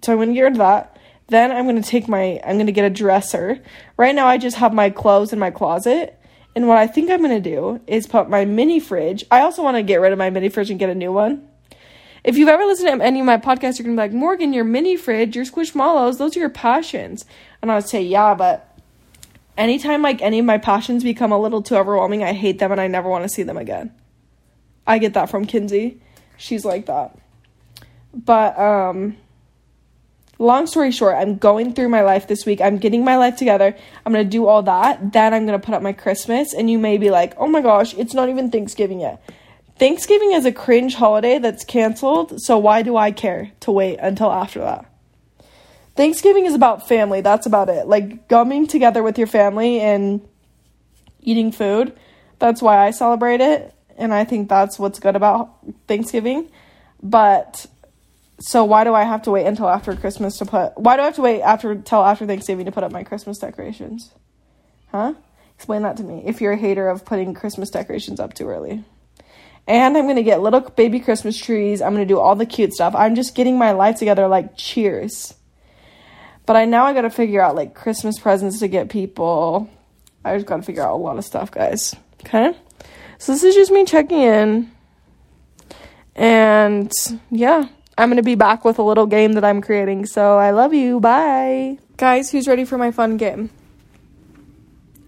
So 0.04 0.12
I'm 0.12 0.20
gonna 0.20 0.34
get 0.34 0.42
rid 0.42 0.54
of 0.54 0.58
that. 0.60 0.98
Then 1.28 1.52
I'm 1.52 1.66
gonna 1.66 1.82
take 1.82 2.08
my. 2.08 2.40
I'm 2.46 2.58
gonna 2.58 2.72
get 2.72 2.86
a 2.86 2.90
dresser. 2.90 3.62
Right 3.98 4.14
now, 4.14 4.28
I 4.28 4.38
just 4.38 4.58
have 4.58 4.74
my 4.74 4.90
clothes 4.90 5.32
in 5.32 5.40
my 5.40 5.52
closet 5.52 6.20
and 6.56 6.68
what 6.68 6.78
I 6.78 6.88
think 6.88 7.10
I'm 7.10 7.24
to 7.24 7.40
do 7.40 7.82
is 7.88 8.06
put 8.06 8.30
my 8.30 8.46
mini 8.46 8.80
fridge. 8.80 9.26
I 9.32 9.42
also 9.42 9.64
want 9.64 9.78
to 9.78 9.84
get 9.84 10.02
rid 10.02 10.12
of 10.12 10.20
my 10.20 10.30
mini 10.30 10.50
fridge 10.50 10.70
and 10.70 10.80
get 10.80 10.90
a 10.90 10.96
new 10.96 11.12
one. 11.12 11.48
If 12.24 12.38
you've 12.38 12.50
ever 12.50 12.64
listened 12.66 13.00
to 13.00 13.06
any 13.06 13.20
of 13.20 13.26
my 13.26 13.38
podcasts, 13.38 13.80
you're 13.80 13.86
to 13.86 13.92
be 13.92 13.96
like, 13.96 14.14
Morgan, 14.14 14.54
your 14.54 14.64
mini 14.64 14.96
fridge, 14.96 15.36
your 15.36 15.46
squishmallows, 15.46 16.18
those 16.18 16.38
are 16.38 16.40
your 16.40 16.50
passions. 16.50 17.26
And 17.62 17.72
I 17.72 17.76
would 17.76 17.88
say, 17.88 18.02
yeah, 18.02 18.34
but 18.34 18.80
anytime 19.58 20.02
like 20.02 20.22
any 20.22 20.40
of 20.40 20.46
my 20.46 20.58
passions 20.58 21.04
become 21.04 21.32
a 21.32 21.40
little 21.40 21.62
too 21.62 21.76
overwhelming, 21.76 22.24
I 22.24 22.34
hate 22.34 22.60
them 22.60 22.72
and 22.72 22.80
I 22.80 22.88
never 22.88 23.10
want 23.10 23.24
to 23.24 23.30
see 23.30 23.44
them 23.44 23.58
again. 23.58 23.92
I 24.86 25.00
get 25.00 25.16
that 25.16 25.30
from 25.30 25.46
Kinsey. 25.46 26.02
She's 26.38 26.66
like 26.66 26.88
that. 26.88 27.18
But 28.14 28.58
um 28.60 29.18
long 30.40 30.68
story 30.68 30.92
short, 30.92 31.16
I'm 31.16 31.38
going 31.38 31.74
through 31.74 31.90
my 31.90 32.02
life 32.02 32.28
this 32.28 32.46
week. 32.46 32.62
I'm 32.62 32.78
getting 32.78 33.04
my 33.04 33.18
life 33.18 33.38
together. 33.38 33.76
I'm 34.06 34.14
going 34.14 34.26
to 34.26 34.30
do 34.30 34.46
all 34.46 34.64
that. 34.64 35.14
Then 35.14 35.34
I'm 35.34 35.46
going 35.46 35.60
to 35.60 35.66
put 35.66 35.74
up 35.74 35.82
my 35.82 35.94
Christmas. 35.94 36.54
And 36.54 36.70
you 36.70 36.78
may 36.78 36.98
be 36.98 37.10
like, 37.10 37.34
oh 37.38 37.48
my 37.48 37.62
gosh, 37.62 37.94
it's 37.96 38.14
not 38.14 38.30
even 38.30 38.52
Thanksgiving 38.52 39.00
yet. 39.00 39.24
Thanksgiving 39.80 40.34
is 40.34 40.46
a 40.46 40.52
cringe 40.52 40.96
holiday 40.96 41.40
that's 41.40 41.64
canceled. 41.64 42.42
So 42.42 42.58
why 42.58 42.84
do 42.84 42.96
I 42.98 43.12
care 43.12 43.52
to 43.62 43.72
wait 43.72 44.00
until 44.00 44.32
after 44.32 44.60
that? 44.60 44.86
Thanksgiving 45.96 46.46
is 46.46 46.54
about 46.54 46.88
family. 46.88 47.22
That's 47.22 47.46
about 47.46 47.70
it. 47.70 47.88
Like 47.88 48.28
gumming 48.28 48.68
together 48.68 49.04
with 49.04 49.18
your 49.18 49.28
family 49.28 49.80
and 49.80 50.22
eating 51.22 51.52
food. 51.52 51.98
That's 52.40 52.62
why 52.62 52.86
I 52.86 52.92
celebrate 52.92 53.42
it. 53.42 53.74
And 54.04 54.14
I 54.14 54.26
think 54.26 54.50
that's 54.50 54.78
what's 54.78 55.00
good 55.00 55.16
about 55.16 55.60
Thanksgiving. 55.88 56.52
But 57.02 57.66
so 58.38 58.66
why 58.66 58.84
do 58.84 58.94
I 58.94 59.04
have 59.04 59.22
to 59.22 59.32
wait 59.32 59.46
until 59.46 59.70
after 59.70 59.96
Christmas 59.96 60.38
to 60.40 60.46
put? 60.46 60.78
Why 60.78 60.98
do 60.98 61.04
I 61.04 61.06
have 61.06 61.16
to 61.16 61.22
wait 61.22 61.42
after 61.42 61.74
till 61.76 62.04
after 62.04 62.26
Thanksgiving 62.26 62.66
to 62.66 62.72
put 62.74 62.84
up 62.84 62.92
my 62.92 63.06
Christmas 63.06 63.38
decorations? 63.38 64.12
Huh? 64.92 65.14
Explain 65.56 65.84
that 65.84 65.96
to 65.98 66.04
me. 66.04 66.22
If 66.26 66.42
you're 66.42 66.52
a 66.52 66.58
hater 66.58 66.90
of 66.90 67.06
putting 67.06 67.34
Christmas 67.34 67.70
decorations 67.70 68.20
up 68.20 68.34
too 68.34 68.50
early. 68.50 68.84
And 69.68 69.96
I'm 69.96 70.06
gonna 70.06 70.22
get 70.22 70.42
little 70.42 70.60
baby 70.60 71.00
Christmas 71.00 71.38
trees. 71.38 71.82
I'm 71.82 71.94
gonna 71.94 72.06
do 72.06 72.20
all 72.20 72.36
the 72.36 72.46
cute 72.46 72.74
stuff. 72.74 72.94
I'm 72.98 73.16
just 73.16 73.36
getting 73.36 73.58
my 73.58 73.72
life 73.72 74.00
together. 74.00 74.28
Like 74.28 74.58
cheers. 74.58 75.34
But 76.46 76.58
I 76.58 76.66
now 76.66 76.84
I 76.84 76.94
gotta 76.94 77.10
figure 77.10 77.42
out 77.42 77.56
like 77.56 77.74
Christmas 77.74 78.20
presents 78.20 78.60
to 78.60 78.68
get 78.68 78.90
people. 78.90 79.70
I 80.26 80.36
just 80.36 80.46
gotta 80.46 80.64
figure 80.64 80.84
out 80.84 80.94
a 80.94 80.98
lot 80.98 81.18
of 81.18 81.24
stuff, 81.24 81.52
guys. 81.52 81.96
Okay. 82.26 82.54
So 83.24 83.32
this 83.32 83.44
is 83.44 83.56
just 83.56 83.72
me 83.72 83.86
checking 83.86 84.20
in. 84.20 84.72
And 86.14 86.92
yeah. 87.32 87.70
I'm 87.98 88.10
going 88.10 88.18
to 88.18 88.22
be 88.22 88.36
back 88.36 88.66
with 88.66 88.80
a 88.80 88.82
little 88.82 89.06
game 89.06 89.32
that 89.34 89.46
I'm 89.46 89.62
creating. 89.62 90.08
So 90.08 90.38
I 90.38 90.52
love 90.52 90.74
you. 90.74 91.00
Bye. 91.00 91.78
Guys, 91.96 92.30
who's 92.30 92.50
ready 92.50 92.66
for 92.66 92.78
my 92.78 92.92
fun 92.92 93.16
game? 93.16 93.50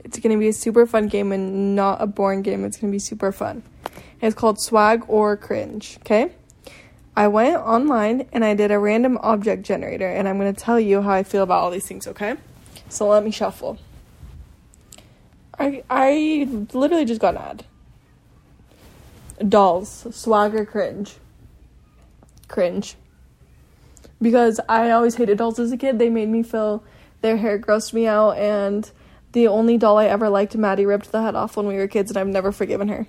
It's 0.06 0.18
going 0.20 0.34
to 0.34 0.40
be 0.40 0.48
a 0.48 0.54
super 0.54 0.86
fun 0.86 1.10
game 1.10 1.34
and 1.34 1.76
not 1.76 2.02
a 2.02 2.08
boring 2.08 2.42
game. 2.42 2.64
It's 2.64 2.78
going 2.78 2.90
to 2.90 2.96
be 2.96 3.00
super 3.00 3.34
fun. 3.34 3.64
It's 4.22 4.34
called 4.34 4.62
Swag 4.62 5.04
or 5.10 5.36
Cringe. 5.36 5.98
Okay? 6.00 6.32
I 7.18 7.28
went 7.28 7.58
online 7.58 8.30
and 8.32 8.46
I 8.46 8.54
did 8.54 8.72
a 8.72 8.80
random 8.80 9.18
object 9.24 9.64
generator 9.64 10.08
and 10.08 10.26
I'm 10.30 10.40
going 10.40 10.54
to 10.54 10.58
tell 10.58 10.80
you 10.80 11.02
how 11.02 11.12
I 11.12 11.24
feel 11.24 11.44
about 11.44 11.64
all 11.64 11.70
these 11.70 11.86
things, 11.86 12.08
okay? 12.08 12.38
So 12.88 13.10
let 13.10 13.26
me 13.26 13.32
shuffle. 13.32 13.78
I 15.60 15.84
I 15.90 16.48
literally 16.72 17.04
just 17.04 17.20
got 17.20 17.36
an 17.36 17.42
ad. 17.42 17.66
Dolls, 19.40 20.08
swag 20.12 20.56
or 20.56 20.66
cringe 20.66 21.16
cringe. 22.48 22.96
Because 24.22 24.60
I 24.70 24.92
always 24.92 25.16
hated 25.16 25.38
dolls 25.38 25.60
as 25.60 25.72
a 25.72 25.78
kid. 25.78 26.00
They 26.00 26.10
made 26.10 26.30
me 26.30 26.44
feel 26.44 26.84
their 27.22 27.38
hair 27.38 27.60
grossed 27.60 27.94
me 27.94 28.08
out, 28.08 28.38
and 28.38 28.90
the 29.34 29.48
only 29.48 29.78
doll 29.78 29.98
I 29.98 30.06
ever 30.06 30.30
liked, 30.30 30.56
Maddie 30.56 30.86
ripped 30.86 31.12
the 31.12 31.22
head 31.22 31.36
off 31.36 31.58
when 31.58 31.68
we 31.68 31.76
were 31.76 31.88
kids, 31.88 32.12
and 32.12 32.18
I've 32.18 32.28
never 32.28 32.52
forgiven 32.52 32.88
her. 32.88 33.08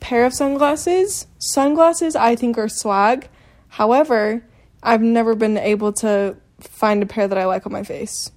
Pair 0.00 0.24
of 0.24 0.34
sunglasses. 0.34 1.26
Sunglasses, 1.38 2.16
I 2.16 2.36
think, 2.36 2.58
are 2.58 2.68
swag. 2.68 3.28
However, 3.68 4.44
I've 4.82 5.02
never 5.02 5.34
been 5.34 5.58
able 5.58 5.92
to 5.94 6.36
find 6.60 7.02
a 7.02 7.06
pair 7.06 7.26
that 7.26 7.38
I 7.38 7.46
like 7.46 7.66
on 7.66 7.72
my 7.72 7.82
face. 7.82 8.30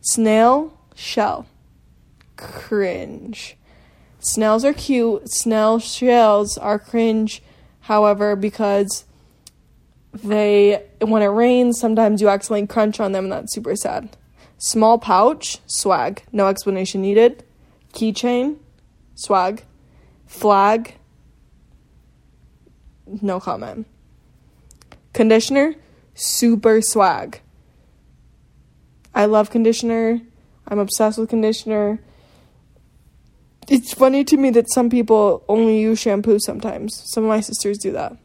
Snail, 0.00 0.78
shell. 0.94 1.46
Cringe. 2.36 3.56
Snails 4.24 4.64
are 4.64 4.72
cute. 4.72 5.30
Snail 5.30 5.78
shells 5.78 6.56
are 6.56 6.78
cringe, 6.78 7.42
however, 7.80 8.34
because 8.34 9.04
they 10.14 10.82
when 11.00 11.20
it 11.20 11.26
rains, 11.26 11.78
sometimes 11.78 12.22
you 12.22 12.30
accidentally 12.30 12.66
crunch 12.66 13.00
on 13.00 13.12
them 13.12 13.24
and 13.24 13.32
that's 13.32 13.54
super 13.54 13.76
sad. 13.76 14.16
Small 14.56 14.98
pouch, 14.98 15.58
swag, 15.66 16.22
no 16.32 16.46
explanation 16.46 17.02
needed. 17.02 17.44
Keychain, 17.92 18.56
swag. 19.14 19.62
Flag, 20.26 20.94
no 23.20 23.40
comment. 23.40 23.86
Conditioner, 25.12 25.74
super 26.14 26.80
swag. 26.80 27.40
I 29.14 29.26
love 29.26 29.50
conditioner. 29.50 30.22
I'm 30.66 30.78
obsessed 30.78 31.18
with 31.18 31.28
conditioner. 31.28 32.00
It's 33.66 33.94
funny 33.94 34.24
to 34.24 34.36
me 34.36 34.50
that 34.50 34.70
some 34.70 34.90
people 34.90 35.42
only 35.48 35.80
use 35.80 35.98
shampoo 35.98 36.38
sometimes. 36.38 37.02
Some 37.10 37.24
of 37.24 37.28
my 37.28 37.40
sisters 37.40 37.78
do 37.78 37.92
that 37.92 38.16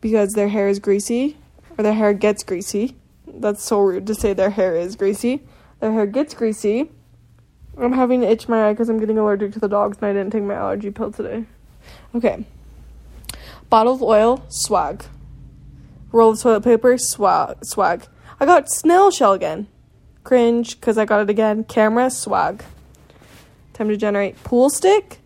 because 0.00 0.34
their 0.34 0.48
hair 0.48 0.68
is 0.68 0.78
greasy 0.78 1.36
or 1.76 1.82
their 1.82 1.94
hair 1.94 2.12
gets 2.12 2.44
greasy. 2.44 2.94
That's 3.26 3.64
so 3.64 3.80
rude 3.80 4.06
to 4.06 4.14
say 4.14 4.34
their 4.34 4.50
hair 4.50 4.76
is 4.76 4.94
greasy. 4.94 5.42
Their 5.80 5.92
hair 5.92 6.06
gets 6.06 6.32
greasy. 6.32 6.90
I'm 7.76 7.92
having 7.92 8.20
to 8.20 8.28
itch 8.28 8.48
my 8.48 8.68
eye 8.68 8.72
because 8.72 8.88
I'm 8.88 9.00
getting 9.00 9.18
allergic 9.18 9.52
to 9.54 9.58
the 9.58 9.68
dogs 9.68 9.98
and 10.00 10.06
I 10.06 10.12
didn't 10.12 10.30
take 10.30 10.44
my 10.44 10.54
allergy 10.54 10.92
pill 10.92 11.10
today. 11.10 11.44
Okay. 12.14 12.46
Bottle 13.68 13.94
of 13.94 14.02
oil, 14.02 14.44
swag. 14.48 15.04
Roll 16.12 16.30
of 16.30 16.40
toilet 16.40 16.62
paper, 16.62 16.96
swag. 16.98 17.58
Swag. 17.64 18.06
I 18.38 18.46
got 18.46 18.70
snail 18.70 19.10
shell 19.10 19.32
again. 19.32 19.66
Cringe 20.22 20.78
because 20.78 20.96
I 20.98 21.04
got 21.04 21.20
it 21.20 21.30
again. 21.30 21.64
Camera, 21.64 22.10
swag. 22.10 22.62
Time 23.76 23.88
to 23.90 23.96
generate 23.98 24.42
pool 24.42 24.70
stick. 24.70 25.20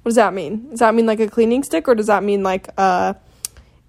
What 0.00 0.08
does 0.08 0.14
that 0.14 0.32
mean? 0.32 0.70
Does 0.70 0.78
that 0.78 0.94
mean 0.94 1.04
like 1.04 1.20
a 1.20 1.28
cleaning 1.28 1.62
stick 1.62 1.86
or 1.86 1.94
does 1.94 2.06
that 2.06 2.24
mean 2.24 2.42
like 2.42 2.66
uh, 2.78 3.12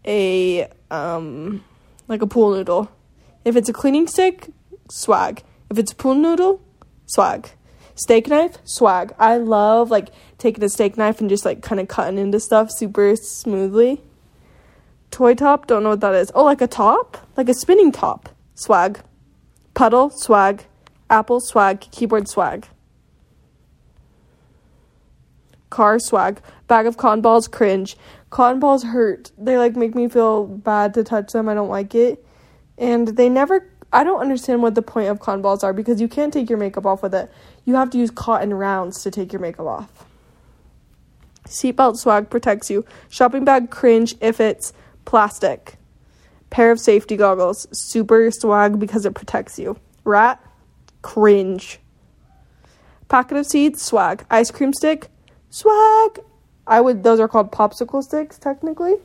a 0.06 0.68
um 0.90 1.64
like 2.10 2.22
a 2.22 2.28
pool 2.28 2.54
noodle? 2.54 2.92
If 3.46 3.56
it's 3.56 3.70
a 3.70 3.74
cleaning 3.74 4.08
stick, 4.08 4.50
swag. 4.90 5.44
If 5.70 5.80
it's 5.80 5.94
a 5.94 5.96
pool 5.96 6.16
noodle, 6.16 6.62
swag. 7.06 7.52
Steak 7.96 8.28
knife, 8.28 8.58
swag. 8.66 9.16
I 9.18 9.38
love 9.38 9.90
like 9.90 10.10
taking 10.38 10.62
a 10.62 10.68
steak 10.68 10.98
knife 10.98 11.22
and 11.22 11.30
just 11.30 11.46
like 11.46 11.62
kind 11.62 11.80
of 11.80 11.88
cutting 11.88 12.20
into 12.20 12.42
stuff 12.42 12.70
super 12.70 13.16
smoothly. 13.16 14.02
Toy 15.10 15.36
top, 15.36 15.68
don't 15.68 15.84
know 15.84 15.90
what 15.92 16.02
that 16.02 16.16
is. 16.16 16.34
Oh, 16.36 16.44
like 16.44 16.60
a 16.60 16.68
top? 16.68 17.16
Like 17.38 17.48
a 17.48 17.54
spinning 17.54 17.94
top. 17.94 18.28
Swag. 18.56 19.00
Puddle, 19.74 20.10
swag. 20.10 20.66
Apple, 21.10 21.40
swag. 21.40 21.80
Keyboard, 21.92 22.28
swag. 22.28 22.68
Car, 25.72 25.98
swag. 25.98 26.40
Bag 26.68 26.86
of 26.86 26.98
cotton 26.98 27.22
balls, 27.22 27.48
cringe. 27.48 27.98
Cotton 28.30 28.60
balls 28.60 28.84
hurt. 28.84 29.32
They 29.40 29.58
like 29.58 29.76
make 29.76 29.96
me 29.96 30.08
feel 30.08 30.46
bad 30.46 30.94
to 30.94 31.04
touch 31.04 31.34
them. 31.34 31.50
I 31.50 31.56
don't 31.56 31.70
like 31.70 31.96
it. 31.96 32.24
And 32.78 33.08
they 33.08 33.28
never 33.28 33.68
I 33.94 34.04
don't 34.04 34.22
understand 34.22 34.62
what 34.62 34.76
the 34.76 34.82
point 34.82 35.10
of 35.10 35.20
cotton 35.20 35.42
balls 35.42 35.64
are 35.64 35.74
because 35.74 36.00
you 36.00 36.08
can't 36.08 36.32
take 36.32 36.50
your 36.50 36.58
makeup 36.58 36.86
off 36.86 37.04
with 37.04 37.14
it. 37.14 37.32
You 37.66 37.76
have 37.76 37.90
to 37.90 37.98
use 37.98 38.10
cotton 38.12 38.54
rounds 38.54 39.04
to 39.04 39.12
take 39.12 39.34
your 39.34 39.42
makeup 39.42 39.66
off. 39.66 40.06
Seatbelt 41.46 41.98
swag 41.98 42.30
protects 42.30 42.70
you. 42.70 42.86
Shopping 43.10 43.44
bag 43.44 43.70
cringe 43.70 44.16
if 44.22 44.40
it's 44.40 44.72
plastic. 45.04 45.76
Pair 46.50 46.72
of 46.72 46.80
safety 46.80 47.18
goggles 47.18 47.68
super 47.78 48.32
swag 48.32 48.80
because 48.80 49.06
it 49.06 49.14
protects 49.14 49.60
you. 49.60 49.78
Rat 50.06 50.42
cringe. 51.02 51.80
Packet 53.10 53.38
of 53.38 53.46
seeds 53.46 53.82
swag. 53.82 54.26
Ice 54.30 54.52
cream 54.52 54.72
stick 54.72 55.10
swag. 55.52 56.20
I 56.66 56.82
would 56.82 57.04
those 57.04 57.20
are 57.20 57.28
called 57.28 57.52
popsicle 57.52 58.04
sticks 58.04 58.40
technically. 58.40 58.96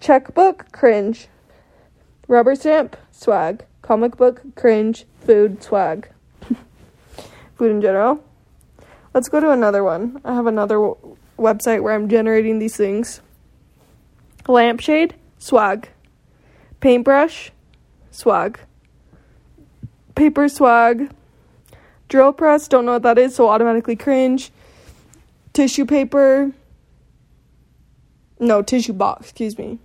Checkbook 0.00 0.70
cringe. 0.70 1.26
Rubber 2.28 2.54
stamp 2.54 2.96
swag. 3.10 3.64
Comic 3.82 4.16
book, 4.16 4.42
cringe, 4.54 5.04
food, 5.18 5.62
swag. 5.62 6.08
food 7.56 7.72
in 7.72 7.80
general. 7.80 8.22
Let's 9.12 9.28
go 9.28 9.40
to 9.40 9.50
another 9.50 9.82
one. 9.82 10.20
I 10.24 10.34
have 10.34 10.46
another 10.46 10.76
w- 10.76 11.16
website 11.36 11.82
where 11.82 11.94
I'm 11.94 12.08
generating 12.08 12.60
these 12.60 12.76
things. 12.76 13.20
Lampshade, 14.46 15.16
swag. 15.38 15.88
Paintbrush, 16.78 17.50
swag. 18.12 18.60
Paper 20.14 20.48
swag. 20.48 21.10
Drill 22.08 22.32
press, 22.32 22.68
don't 22.68 22.86
know 22.86 22.92
what 22.92 23.02
that 23.02 23.18
is, 23.18 23.34
so 23.34 23.48
automatically 23.48 23.96
cringe. 23.96 24.52
Tissue 25.52 25.86
paper. 25.86 26.52
No, 28.38 28.62
tissue 28.62 28.92
box, 28.92 29.26
excuse 29.26 29.58
me. 29.58 29.78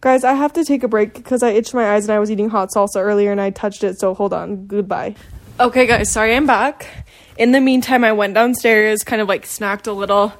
Guys, 0.00 0.24
I 0.24 0.34
have 0.34 0.52
to 0.54 0.64
take 0.64 0.82
a 0.82 0.88
break 0.88 1.14
because 1.14 1.42
I 1.42 1.50
itched 1.50 1.74
my 1.74 1.94
eyes 1.94 2.04
and 2.04 2.12
I 2.12 2.18
was 2.18 2.30
eating 2.30 2.48
hot 2.48 2.70
salsa 2.74 2.96
earlier 2.96 3.32
and 3.32 3.40
I 3.40 3.50
touched 3.50 3.84
it, 3.84 3.98
so 3.98 4.14
hold 4.14 4.32
on. 4.32 4.66
Goodbye. 4.66 5.14
Okay, 5.58 5.86
guys, 5.86 6.10
sorry 6.10 6.34
I'm 6.34 6.46
back. 6.46 6.88
In 7.36 7.52
the 7.52 7.60
meantime, 7.60 8.02
I 8.02 8.12
went 8.12 8.34
downstairs, 8.34 9.02
kind 9.02 9.20
of 9.20 9.28
like 9.28 9.44
snacked 9.44 9.86
a 9.86 9.92
little. 9.92 10.32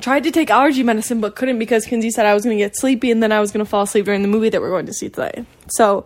Tried 0.00 0.24
to 0.24 0.30
take 0.30 0.50
allergy 0.50 0.82
medicine, 0.82 1.20
but 1.20 1.34
couldn't 1.36 1.58
because 1.58 1.84
Kinsey 1.84 2.10
said 2.10 2.26
I 2.26 2.34
was 2.34 2.44
going 2.44 2.56
to 2.56 2.62
get 2.62 2.76
sleepy 2.76 3.10
and 3.10 3.22
then 3.22 3.32
I 3.32 3.40
was 3.40 3.50
going 3.50 3.64
to 3.64 3.68
fall 3.68 3.82
asleep 3.82 4.04
during 4.04 4.22
the 4.22 4.28
movie 4.28 4.50
that 4.50 4.60
we're 4.60 4.70
going 4.70 4.86
to 4.86 4.92
see 4.92 5.08
today. 5.08 5.44
So 5.68 6.04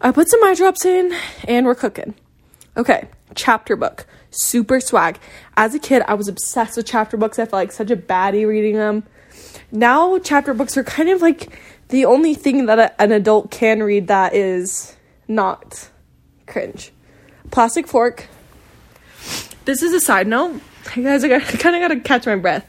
I 0.00 0.12
put 0.12 0.28
some 0.28 0.42
eye 0.44 0.54
drops 0.54 0.84
in 0.84 1.14
and 1.44 1.64
we're 1.64 1.74
cooking. 1.74 2.14
Okay, 2.76 3.08
chapter 3.34 3.76
book. 3.76 4.06
Super 4.30 4.80
swag. 4.80 5.18
As 5.56 5.74
a 5.74 5.78
kid, 5.78 6.02
I 6.06 6.14
was 6.14 6.28
obsessed 6.28 6.76
with 6.76 6.86
chapter 6.86 7.16
books. 7.16 7.38
I 7.38 7.44
felt 7.44 7.52
like 7.54 7.72
such 7.72 7.90
a 7.90 7.96
baddie 7.96 8.46
reading 8.46 8.76
them. 8.76 9.04
Now, 9.72 10.18
chapter 10.18 10.54
books 10.54 10.76
are 10.76 10.84
kind 10.84 11.08
of 11.08 11.22
like 11.22 11.58
the 11.88 12.04
only 12.04 12.34
thing 12.34 12.66
that 12.66 12.78
a, 12.78 13.02
an 13.02 13.12
adult 13.12 13.50
can 13.50 13.82
read 13.82 14.08
that 14.08 14.34
is 14.34 14.96
not 15.28 15.90
cringe. 16.46 16.92
Plastic 17.50 17.86
fork. 17.86 18.28
This 19.64 19.82
is 19.82 19.92
a 19.92 20.00
side 20.00 20.26
note. 20.26 20.60
Guys, 20.94 21.24
I 21.24 21.40
kind 21.40 21.76
of 21.76 21.82
got 21.82 21.88
to 21.94 22.00
catch 22.00 22.26
my 22.26 22.36
breath. 22.36 22.66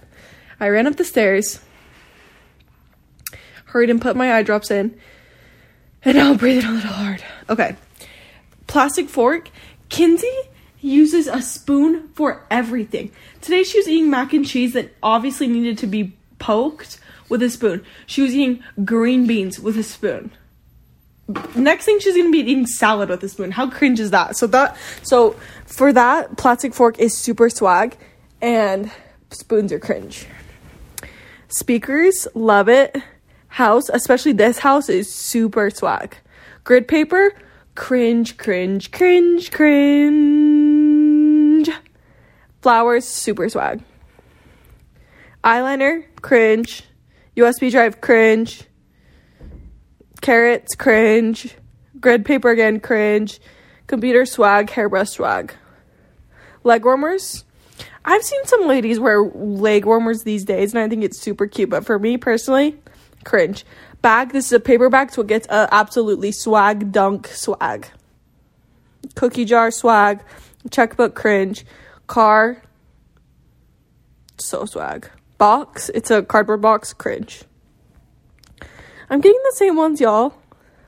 I 0.60 0.70
ran 0.70 0.86
up 0.86 0.96
the 0.96 1.06
stairs, 1.06 1.60
hurried 3.66 3.90
and 3.90 4.02
put 4.02 4.16
my 4.16 4.36
eye 4.36 4.44
drops 4.44 4.70
in, 4.70 5.00
and 6.04 6.18
now 6.18 6.32
I'm 6.32 6.38
breathing 6.38 6.66
a 6.66 6.74
little 6.74 6.92
hard. 6.92 7.24
Okay. 7.50 7.76
Plastic 8.68 9.10
fork. 9.10 9.50
Kinsey 9.90 10.32
uses 10.82 11.28
a 11.28 11.42
spoon 11.42 12.10
for 12.14 12.46
everything. 12.50 13.12
Today 13.42 13.64
she 13.64 13.78
was 13.78 13.88
eating 13.88 14.10
mac 14.10 14.34
and 14.34 14.46
cheese 14.46 14.74
that 14.74 14.94
obviously 15.02 15.48
needed 15.48 15.78
to 15.80 15.88
be 15.88 16.14
poked 16.40 17.00
with 17.30 17.42
a 17.42 17.50
spoon. 17.50 17.86
She 18.06 18.22
was 18.22 18.36
eating 18.36 18.64
green 18.84 19.28
beans 19.28 19.60
with 19.60 19.78
a 19.78 19.84
spoon. 19.84 20.32
Next 21.56 21.86
thing 21.86 22.00
she's 22.00 22.18
gonna 22.18 22.32
be 22.32 22.40
eating 22.40 22.66
salad 22.66 23.10
with 23.10 23.24
a 23.24 23.30
spoon. 23.30 23.52
How 23.52 23.70
cringe 23.70 24.00
is 24.00 24.12
that? 24.12 24.36
So 24.36 24.48
that 24.48 24.76
so 25.04 25.36
for 25.66 25.94
that, 25.94 26.38
plastic 26.38 26.74
fork 26.74 27.00
is 27.00 27.18
super 27.18 27.50
swag 27.50 27.98
and 28.42 28.92
spoons 29.30 29.72
are 29.72 29.80
cringe. 29.80 30.28
Speakers, 31.48 32.28
love 32.34 32.70
it. 32.70 32.96
House, 33.48 33.90
especially 33.90 34.32
this 34.32 34.60
house, 34.60 34.88
is 34.90 35.14
super 35.14 35.70
swag. 35.70 36.16
Grid 36.64 36.88
paper, 36.88 37.34
cringe, 37.76 38.38
cringe, 38.38 38.92
cringe, 38.92 39.52
cringe. 39.52 40.41
Flowers, 42.62 43.08
super 43.08 43.50
swag. 43.50 43.84
Eyeliner, 45.44 46.04
cringe. 46.22 46.84
USB 47.36 47.72
drive, 47.72 48.02
cringe. 48.02 48.64
Carrots, 50.22 50.76
cringe. 50.76 51.56
Grid 52.00 52.26
paper 52.26 52.52
again, 52.52 52.80
cringe. 52.80 53.40
Computer 53.88 54.26
swag, 54.26 54.70
hairbrush 54.70 55.10
swag. 55.10 55.54
Leg 56.64 56.86
warmers. 56.86 57.44
I've 58.06 58.24
seen 58.24 58.46
some 58.46 58.68
ladies 58.68 59.00
wear 59.00 59.24
leg 59.24 59.86
warmers 59.86 60.24
these 60.24 60.46
days, 60.46 60.74
and 60.74 60.84
I 60.84 60.88
think 60.88 61.04
it's 61.04 61.20
super 61.20 61.48
cute. 61.48 61.70
But 61.70 61.86
for 61.86 61.98
me 61.98 62.18
personally, 62.18 62.80
cringe. 63.24 63.66
Bag. 64.02 64.32
This 64.32 64.48
is 64.48 64.54
a 64.54 64.60
paper 64.60 64.90
bag, 64.90 65.12
so 65.12 65.22
it 65.22 65.28
gets 65.28 65.48
a 65.48 65.68
absolutely 65.72 66.32
swag 66.32 66.92
dunk 66.92 67.28
swag. 67.28 67.88
Cookie 69.16 69.46
jar 69.46 69.72
swag. 69.72 70.24
Checkbook 70.70 71.16
cringe. 71.16 71.66
Car. 72.12 72.62
So 74.38 74.66
swag 74.66 75.10
box. 75.38 75.90
It's 75.96 76.12
a 76.12 76.22
cardboard 76.22 76.60
box. 76.62 76.92
Cringe. 76.92 77.44
I'm 79.10 79.22
getting 79.22 79.40
the 79.46 79.56
same 79.56 79.78
ones, 79.78 80.02
y'all. 80.02 80.34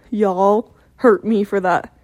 Y'all 0.09 0.75
hurt 0.97 1.23
me 1.23 1.45
for 1.45 1.61
that. 1.61 1.95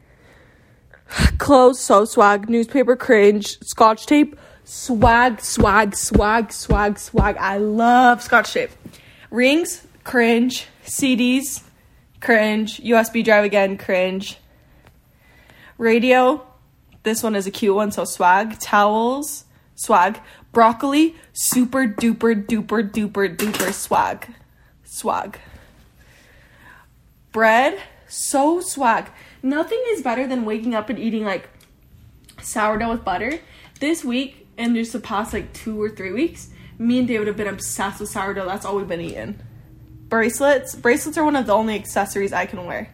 Clothes, 1.38 1.82
so 1.82 2.06
swag. 2.06 2.50
Newspaper, 2.50 2.96
cringe. 2.96 3.60
Scotch 3.60 4.06
tape, 4.06 4.40
swag, 4.64 5.42
swag, 5.42 5.98
swag, 5.98 6.54
swag, 6.54 6.98
swag. 6.98 7.36
I 7.36 7.58
love 7.58 8.24
scotch 8.24 8.54
tape. 8.54 8.72
Rings, 9.32 9.86
cringe. 10.06 10.66
CDs, 10.86 11.62
cringe. 12.22 12.80
USB 12.80 13.26
drive 13.26 13.44
again, 13.44 13.78
cringe. 13.78 14.38
Radio, 15.78 16.49
this 17.04 17.24
one 17.24 17.36
is 17.36 17.48
a 17.48 17.52
cute 17.52 17.76
one, 17.76 17.92
so 17.92 18.06
swag. 18.06 18.60
Towels, 18.60 19.46
swag. 19.76 20.20
Broccoli, 20.52 21.16
super 21.34 21.86
duper 21.88 22.46
duper 22.46 22.90
duper 22.90 23.36
duper 23.36 23.74
swag. 23.74 24.28
Swag. 24.84 25.40
Bread, 27.32 27.80
so 28.08 28.60
swag. 28.60 29.10
Nothing 29.44 29.82
is 29.90 30.02
better 30.02 30.28
than 30.28 30.46
waking 30.46 30.76
up 30.76 30.90
and 30.90 31.00
eating 31.00 31.24
like 31.24 31.50
sourdough 32.42 32.92
with 32.92 33.06
butter. 33.06 33.40
This 33.80 34.04
week, 34.04 34.48
and 34.58 34.76
just 34.76 34.92
the 34.92 35.00
past 35.00 35.32
like 35.32 35.54
two 35.54 35.82
or 35.82 35.90
three 35.90 36.12
weeks, 36.12 36.50
me 36.78 37.00
and 37.00 37.08
David 37.08 37.28
have 37.28 37.38
been 37.38 37.48
obsessed 37.48 38.00
with 38.00 38.10
sourdough. 38.10 38.46
That's 38.46 38.66
all 38.66 38.76
we've 38.76 38.88
been 38.88 39.02
eating. 39.02 39.40
Bracelets. 40.10 40.76
Bracelets 40.76 41.18
are 41.18 41.24
one 41.24 41.36
of 41.36 41.46
the 41.46 41.54
only 41.54 41.76
accessories 41.76 42.34
I 42.34 42.46
can 42.46 42.66
wear. 42.66 42.94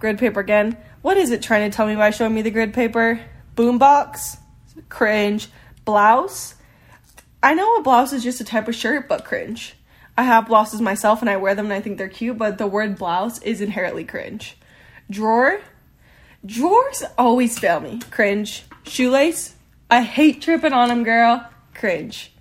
Grid 0.00 0.18
paper 0.18 0.40
again. 0.40 0.76
What 1.04 1.18
is 1.18 1.30
it 1.32 1.42
trying 1.42 1.70
to 1.70 1.76
tell 1.76 1.86
me 1.86 1.96
by 1.96 2.08
showing 2.08 2.34
me 2.34 2.40
the 2.40 2.50
grid 2.50 2.72
paper? 2.72 3.20
Boombox. 3.56 4.38
Cringe. 4.88 5.48
Blouse. 5.84 6.54
I 7.42 7.52
know 7.52 7.76
a 7.76 7.82
blouse 7.82 8.14
is 8.14 8.24
just 8.24 8.40
a 8.40 8.44
type 8.44 8.68
of 8.68 8.74
shirt, 8.74 9.06
but 9.06 9.22
cringe. 9.22 9.74
I 10.16 10.22
have 10.22 10.46
blouses 10.46 10.80
myself 10.80 11.20
and 11.20 11.28
I 11.28 11.36
wear 11.36 11.54
them 11.54 11.66
and 11.66 11.74
I 11.74 11.82
think 11.82 11.98
they're 11.98 12.08
cute, 12.08 12.38
but 12.38 12.56
the 12.56 12.66
word 12.66 12.96
blouse 12.96 13.38
is 13.42 13.60
inherently 13.60 14.04
cringe. 14.04 14.56
Drawer. 15.10 15.60
Drawers 16.46 17.04
always 17.18 17.58
fail 17.58 17.80
me. 17.80 18.00
Cringe. 18.10 18.64
Shoelace. 18.86 19.56
I 19.90 20.00
hate 20.00 20.40
tripping 20.40 20.72
on 20.72 20.88
them, 20.88 21.04
girl. 21.04 21.46
Cringe. 21.74 22.32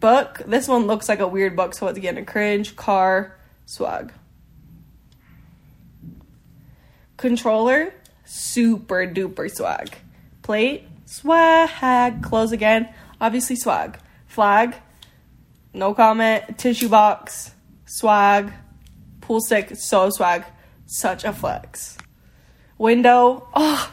Book. 0.00 0.42
This 0.44 0.66
one 0.66 0.88
looks 0.88 1.08
like 1.08 1.20
a 1.20 1.28
weird 1.28 1.54
book, 1.54 1.74
so 1.74 1.86
it's 1.86 1.96
again 1.96 2.18
a 2.18 2.24
cringe. 2.24 2.74
Car. 2.74 3.38
Swag. 3.64 4.12
Controller. 7.20 7.92
Super 8.24 9.06
duper 9.06 9.54
swag. 9.54 9.94
Plate. 10.40 10.88
Swag. 11.04 12.22
Close 12.22 12.50
again. 12.50 12.88
Obviously 13.20 13.56
swag. 13.56 13.98
Flag. 14.26 14.74
No 15.74 15.92
comment. 15.92 16.56
Tissue 16.56 16.88
box. 16.88 17.52
Swag. 17.84 18.50
Pool 19.20 19.42
stick. 19.42 19.76
So 19.76 20.08
swag. 20.08 20.46
Such 20.86 21.24
a 21.24 21.34
flex. 21.34 21.98
Window. 22.78 23.46
Oh, 23.52 23.92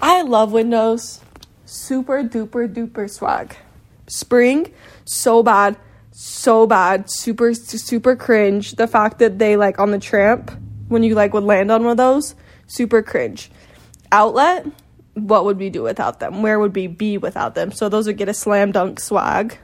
I 0.00 0.22
love 0.22 0.52
windows. 0.52 1.20
Super 1.66 2.22
duper 2.24 2.72
duper 2.72 3.10
swag. 3.10 3.54
Spring. 4.06 4.72
So 5.04 5.42
bad. 5.42 5.76
So 6.12 6.66
bad. 6.66 7.10
Super 7.10 7.52
super 7.52 8.16
cringe. 8.16 8.76
The 8.76 8.86
fact 8.88 9.18
that 9.18 9.38
they 9.38 9.56
like 9.56 9.78
on 9.78 9.90
the 9.90 9.98
tramp 9.98 10.50
when 10.88 11.02
you 11.02 11.14
like 11.14 11.34
would 11.34 11.44
land 11.44 11.70
on 11.70 11.82
one 11.82 11.90
of 11.90 11.96
those. 11.98 12.34
Super 12.66 13.02
cringe. 13.02 13.50
Outlet. 14.10 14.66
What 15.14 15.44
would 15.44 15.58
we 15.58 15.68
do 15.68 15.82
without 15.82 16.20
them? 16.20 16.42
Where 16.42 16.58
would 16.58 16.74
we 16.74 16.86
be 16.86 17.18
without 17.18 17.54
them? 17.54 17.70
So 17.70 17.88
those 17.88 18.06
would 18.06 18.16
get 18.16 18.30
a 18.30 18.34
slam 18.34 18.72
dunk 18.72 18.98
swag 18.98 19.58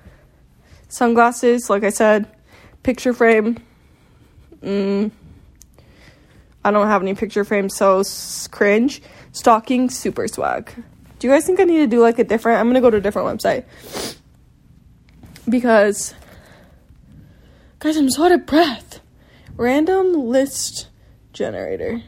sunglasses, 0.88 1.70
like 1.70 1.84
I 1.84 1.90
said, 1.90 2.26
picture 2.82 3.12
frame. 3.12 3.58
Mm, 4.62 5.10
I 6.64 6.70
don't 6.70 6.88
have 6.88 7.02
any 7.02 7.14
picture 7.14 7.44
frames, 7.44 7.76
so 7.76 8.02
cringe. 8.50 9.00
Stocking, 9.32 9.90
super 9.90 10.26
swag. 10.26 10.72
Do 11.18 11.26
you 11.26 11.32
guys 11.32 11.46
think 11.46 11.60
I 11.60 11.64
need 11.64 11.78
to 11.78 11.86
do 11.86 12.00
like 12.00 12.18
a 12.18 12.24
different? 12.24 12.60
I'm 12.60 12.68
gonna 12.68 12.80
go 12.80 12.90
to 12.90 12.96
a 12.96 13.00
different 13.00 13.28
website 13.28 13.64
because, 15.48 16.14
guys, 17.78 17.96
I'm 17.96 18.10
so 18.10 18.24
out 18.24 18.32
of 18.32 18.46
breath. 18.46 19.00
Random 19.56 20.12
list 20.14 20.88
generator. 21.32 22.02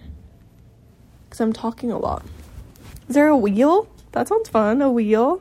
Because 1.30 1.40
I'm 1.40 1.52
talking 1.52 1.92
a 1.92 1.98
lot. 1.98 2.26
Is 3.08 3.14
there 3.14 3.28
a 3.28 3.36
wheel? 3.36 3.88
That 4.10 4.26
sounds 4.26 4.48
fun. 4.48 4.82
A 4.82 4.90
wheel. 4.90 5.40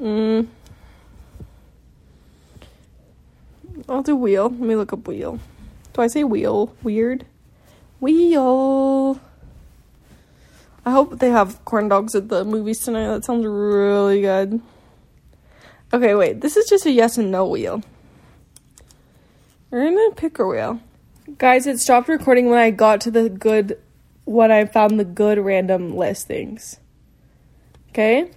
Mm. 0.00 0.48
I'll 3.86 4.02
do 4.02 4.16
wheel. 4.16 4.44
Let 4.44 4.60
me 4.60 4.76
look 4.76 4.94
up 4.94 5.06
wheel. 5.06 5.38
Do 5.92 6.00
I 6.00 6.06
say 6.06 6.24
wheel? 6.24 6.74
Weird. 6.82 7.26
Wheel. 8.00 9.20
I 10.86 10.90
hope 10.90 11.18
they 11.18 11.28
have 11.28 11.62
corn 11.66 11.88
dogs 11.88 12.14
at 12.14 12.30
the 12.30 12.46
movies 12.46 12.80
tonight. 12.80 13.08
That 13.08 13.26
sounds 13.26 13.44
really 13.44 14.22
good. 14.22 14.62
Okay, 15.92 16.14
wait. 16.14 16.40
This 16.40 16.56
is 16.56 16.66
just 16.66 16.86
a 16.86 16.90
yes 16.90 17.18
and 17.18 17.30
no 17.30 17.46
wheel. 17.46 17.82
We're 19.70 19.84
gonna 19.84 20.14
pick 20.14 20.38
a 20.38 20.46
wheel. 20.46 20.80
Guys, 21.36 21.66
it 21.66 21.78
stopped 21.78 22.08
recording 22.08 22.48
when 22.48 22.58
I 22.58 22.70
got 22.70 23.02
to 23.02 23.10
the 23.10 23.28
good, 23.28 23.78
when 24.28 24.52
I 24.52 24.66
found 24.66 25.00
the 25.00 25.06
good 25.06 25.38
random 25.38 25.96
listings. 25.96 26.78
Okay? 27.88 28.30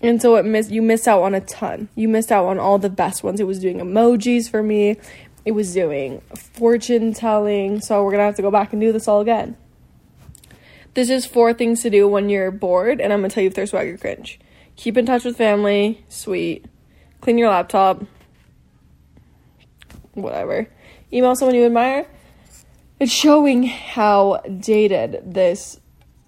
And 0.00 0.20
so 0.20 0.34
it 0.34 0.44
miss 0.44 0.70
you 0.70 0.82
missed 0.82 1.06
out 1.06 1.22
on 1.22 1.34
a 1.34 1.40
ton. 1.40 1.88
You 1.94 2.08
missed 2.08 2.32
out 2.32 2.46
on 2.46 2.58
all 2.58 2.76
the 2.78 2.90
best 2.90 3.22
ones. 3.22 3.38
It 3.38 3.46
was 3.46 3.60
doing 3.60 3.78
emojis 3.78 4.50
for 4.50 4.64
me. 4.64 4.96
It 5.44 5.52
was 5.52 5.72
doing 5.72 6.20
fortune 6.34 7.14
telling. 7.14 7.80
So 7.80 8.02
we're 8.04 8.10
gonna 8.10 8.24
have 8.24 8.34
to 8.36 8.42
go 8.42 8.50
back 8.50 8.72
and 8.72 8.82
do 8.82 8.90
this 8.90 9.06
all 9.06 9.20
again. 9.20 9.56
This 10.94 11.10
is 11.10 11.24
four 11.24 11.54
things 11.54 11.82
to 11.82 11.90
do 11.90 12.08
when 12.08 12.28
you're 12.28 12.50
bored, 12.50 13.00
and 13.00 13.12
I'm 13.12 13.20
gonna 13.20 13.28
tell 13.28 13.44
you 13.44 13.48
if 13.48 13.54
they're 13.54 13.66
swag 13.66 13.88
or 13.88 13.96
cringe. 13.96 14.40
Keep 14.74 14.96
in 14.96 15.06
touch 15.06 15.24
with 15.24 15.36
family, 15.36 16.04
sweet. 16.08 16.64
Clean 17.20 17.38
your 17.38 17.50
laptop, 17.50 18.02
whatever. 20.14 20.68
Email 21.12 21.36
someone 21.36 21.54
you 21.54 21.66
admire. 21.66 22.08
It's 22.98 23.12
showing 23.12 23.64
how 23.64 24.40
dated 24.60 25.22
this 25.34 25.80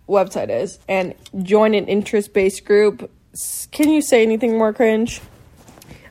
website 0.09 0.51
is, 0.51 0.79
and 0.89 1.15
join 1.43 1.75
an 1.75 1.87
interest 1.87 2.33
based 2.33 2.65
group 2.65 3.11
can 3.71 3.91
you 3.91 4.03
say 4.03 4.23
anything 4.23 4.59
more 4.59 4.73
cringe? 4.73 5.21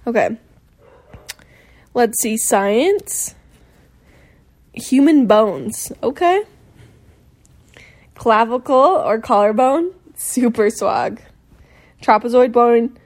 Okay. 0.05 0.37
Let's 1.93 2.21
see. 2.21 2.37
Science. 2.37 3.35
Human 4.73 5.27
bones. 5.27 5.91
Okay. 6.01 6.43
Clavicle 8.15 8.75
or 8.75 9.19
collarbone. 9.19 9.93
Super 10.15 10.69
swag. 10.69 11.21
Trapezoid 12.01 12.51
bone. 12.51 12.97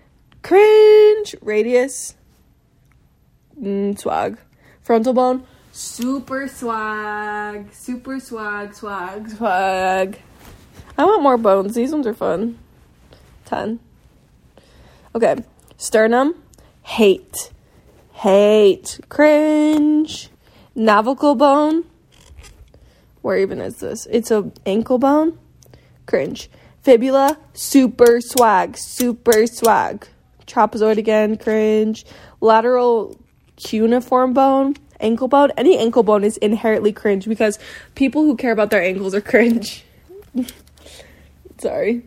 Cringe. 0.44 1.36
Radius. 1.42 2.16
Mm, 3.60 3.98
swag. 3.98 4.38
Frontal 4.84 5.14
bone. 5.14 5.48
Super 5.72 6.48
swag. 6.48 7.74
Super 7.74 8.20
swag. 8.20 8.74
Swag. 8.74 9.30
Swag. 9.30 10.20
I 10.98 11.06
want 11.06 11.24
more 11.24 11.38
bones. 11.38 11.76
These 11.76 11.92
ones 11.92 12.08
are 12.08 12.14
fun. 12.14 12.60
10. 13.46 13.80
Okay. 15.16 15.36
Sternum, 15.78 16.36
hate. 16.84 17.52
Hate. 18.14 19.00
Cringe. 19.10 20.30
Navicle 20.76 21.38
bone. 21.38 21.86
Where 23.22 23.38
even 23.38 23.62
is 23.62 23.78
this? 23.78 24.08
It's 24.12 24.32
a 24.32 24.52
ankle 24.66 24.98
bone. 24.98 25.38
Cringe. 26.06 26.50
Fibula, 26.82 27.38
super 27.54 28.20
swag. 28.20 28.78
Super 28.78 29.46
swag. 29.46 30.08
Trapezoid 30.48 30.98
again, 30.98 31.38
cringe. 31.38 32.06
Lateral 32.42 33.16
cuneiform 33.56 34.34
bone, 34.34 34.76
ankle 35.02 35.28
bone. 35.28 35.52
Any 35.58 35.78
ankle 35.78 36.04
bone 36.04 36.24
is 36.24 36.38
inherently 36.38 36.94
cringe 36.94 37.28
because 37.28 37.60
people 37.96 38.24
who 38.24 38.36
care 38.36 38.52
about 38.52 38.70
their 38.70 38.82
ankles 38.82 39.14
are 39.14 39.22
cringe. 39.32 39.84
Sorry 41.60 42.04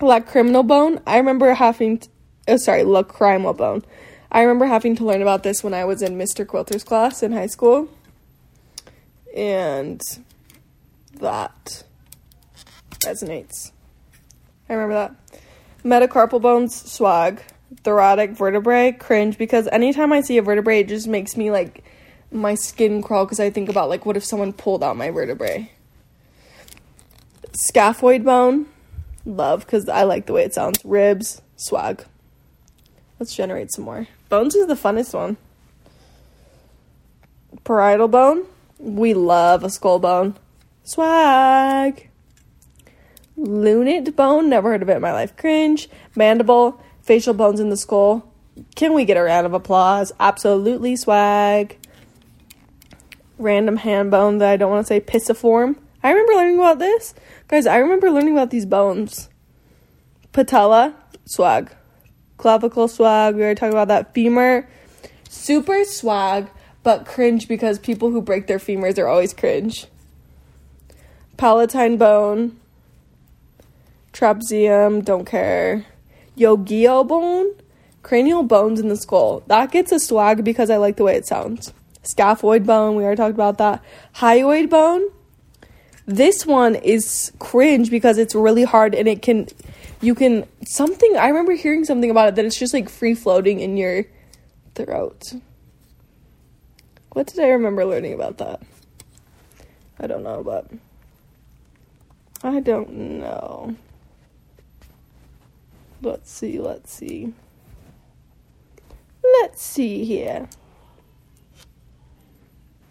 lacrimal 0.00 0.66
bone. 0.66 1.00
I 1.06 1.16
remember 1.18 1.54
having, 1.54 1.98
to, 1.98 2.08
oh, 2.48 2.54
uh, 2.54 2.58
sorry, 2.58 2.82
lacrimal 2.82 3.56
bone. 3.56 3.84
I 4.30 4.42
remember 4.42 4.66
having 4.66 4.96
to 4.96 5.04
learn 5.04 5.22
about 5.22 5.42
this 5.42 5.62
when 5.62 5.74
I 5.74 5.84
was 5.84 6.02
in 6.02 6.16
Mr. 6.16 6.46
Quilter's 6.46 6.84
class 6.84 7.22
in 7.22 7.32
high 7.32 7.46
school. 7.46 7.88
And 9.36 10.00
that 11.20 11.84
resonates. 13.00 13.72
I 14.68 14.74
remember 14.74 14.94
that. 14.94 15.40
Metacarpal 15.84 16.40
bones, 16.40 16.90
swag. 16.90 17.42
Thoracic 17.84 18.30
vertebrae, 18.30 18.92
cringe, 18.92 19.38
because 19.38 19.68
anytime 19.68 20.12
I 20.12 20.22
see 20.22 20.38
a 20.38 20.42
vertebrae, 20.42 20.80
it 20.80 20.88
just 20.88 21.06
makes 21.06 21.36
me 21.36 21.50
like 21.50 21.84
my 22.32 22.54
skin 22.54 23.02
crawl 23.02 23.26
because 23.26 23.40
I 23.40 23.50
think 23.50 23.68
about 23.68 23.88
like 23.88 24.04
what 24.04 24.16
if 24.16 24.24
someone 24.24 24.52
pulled 24.52 24.82
out 24.82 24.96
my 24.96 25.10
vertebrae. 25.10 25.70
Scaphoid 27.52 28.24
bone, 28.24 28.66
love 29.24 29.60
because 29.60 29.88
I 29.88 30.02
like 30.02 30.26
the 30.26 30.32
way 30.32 30.44
it 30.44 30.54
sounds. 30.54 30.84
Ribs, 30.84 31.42
swag. 31.56 32.04
Let's 33.20 33.34
generate 33.34 33.70
some 33.72 33.84
more. 33.84 34.08
Bones 34.28 34.54
is 34.54 34.66
the 34.66 34.74
funnest 34.74 35.14
one. 35.14 35.36
Parietal 37.62 38.08
bone. 38.08 38.44
We 38.78 39.14
love 39.14 39.62
a 39.62 39.70
skull 39.70 39.98
bone. 39.98 40.36
Swag. 40.82 42.08
Lunate 43.38 44.14
bone. 44.16 44.48
Never 44.48 44.70
heard 44.70 44.82
of 44.82 44.88
it 44.88 44.96
in 44.96 45.02
my 45.02 45.12
life. 45.12 45.36
Cringe. 45.36 45.88
Mandible. 46.16 46.80
Facial 47.04 47.34
bones 47.34 47.60
in 47.60 47.68
the 47.68 47.76
skull. 47.76 48.32
Can 48.76 48.94
we 48.94 49.04
get 49.04 49.18
a 49.18 49.22
round 49.22 49.46
of 49.46 49.52
applause? 49.52 50.10
Absolutely 50.18 50.96
swag. 50.96 51.76
Random 53.36 53.76
hand 53.76 54.10
bone 54.10 54.38
that 54.38 54.50
I 54.50 54.56
don't 54.56 54.70
want 54.70 54.86
to 54.86 54.88
say 54.88 55.00
pisiform. 55.00 55.76
I 56.02 56.10
remember 56.10 56.32
learning 56.32 56.58
about 56.58 56.78
this. 56.78 57.14
Guys, 57.48 57.66
I 57.66 57.76
remember 57.76 58.10
learning 58.10 58.32
about 58.32 58.48
these 58.50 58.64
bones. 58.64 59.28
Patella, 60.32 60.94
swag. 61.26 61.70
Clavicle, 62.38 62.88
swag. 62.88 63.34
We 63.36 63.42
already 63.42 63.60
talked 63.60 63.74
about 63.74 63.88
that. 63.88 64.14
Femur, 64.14 64.66
super 65.28 65.84
swag, 65.84 66.48
but 66.82 67.04
cringe 67.04 67.48
because 67.48 67.78
people 67.78 68.12
who 68.12 68.22
break 68.22 68.46
their 68.46 68.58
femurs 68.58 68.98
are 68.98 69.08
always 69.08 69.34
cringe. 69.34 69.88
Palatine 71.36 71.98
bone. 71.98 72.58
Trapezium, 74.14 75.04
don't 75.04 75.26
care. 75.26 75.84
Yogio 76.36 77.06
bone, 77.06 77.52
cranial 78.02 78.42
bones 78.42 78.80
in 78.80 78.88
the 78.88 78.96
skull. 78.96 79.42
That 79.46 79.70
gets 79.72 79.92
a 79.92 79.98
swag 79.98 80.44
because 80.44 80.70
I 80.70 80.76
like 80.76 80.96
the 80.96 81.04
way 81.04 81.16
it 81.16 81.26
sounds. 81.26 81.72
Scaphoid 82.02 82.66
bone, 82.66 82.96
we 82.96 83.04
already 83.04 83.16
talked 83.16 83.34
about 83.34 83.58
that. 83.58 83.82
Hyoid 84.16 84.68
bone. 84.68 85.02
This 86.06 86.44
one 86.44 86.74
is 86.74 87.32
cringe 87.38 87.90
because 87.90 88.18
it's 88.18 88.34
really 88.34 88.64
hard 88.64 88.94
and 88.94 89.08
it 89.08 89.22
can 89.22 89.48
you 90.02 90.14
can 90.14 90.46
something 90.66 91.16
I 91.16 91.28
remember 91.28 91.52
hearing 91.52 91.84
something 91.84 92.10
about 92.10 92.28
it 92.28 92.34
that 92.34 92.44
it's 92.44 92.58
just 92.58 92.74
like 92.74 92.90
free 92.90 93.14
floating 93.14 93.60
in 93.60 93.78
your 93.78 94.04
throat. 94.74 95.32
What 97.12 97.28
did 97.28 97.40
I 97.40 97.48
remember 97.48 97.86
learning 97.86 98.12
about 98.12 98.38
that? 98.38 98.60
I 99.98 100.06
don't 100.06 100.24
know, 100.24 100.42
but 100.42 100.68
I 102.42 102.60
don't 102.60 102.92
know. 103.20 103.76
Let's 106.04 106.30
see, 106.30 106.58
let's 106.58 106.92
see. 106.92 107.32
Let's 109.40 109.62
see 109.62 110.04
here. 110.04 110.48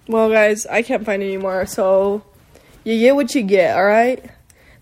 Well, 0.08 0.30
guys, 0.30 0.66
I 0.66 0.82
can't 0.82 1.06
find 1.06 1.22
any 1.22 1.38
more, 1.38 1.66
so 1.66 2.24
you 2.84 3.00
get 3.00 3.16
what 3.16 3.36
you 3.36 3.44
get, 3.44 3.78
alright? 3.78 4.26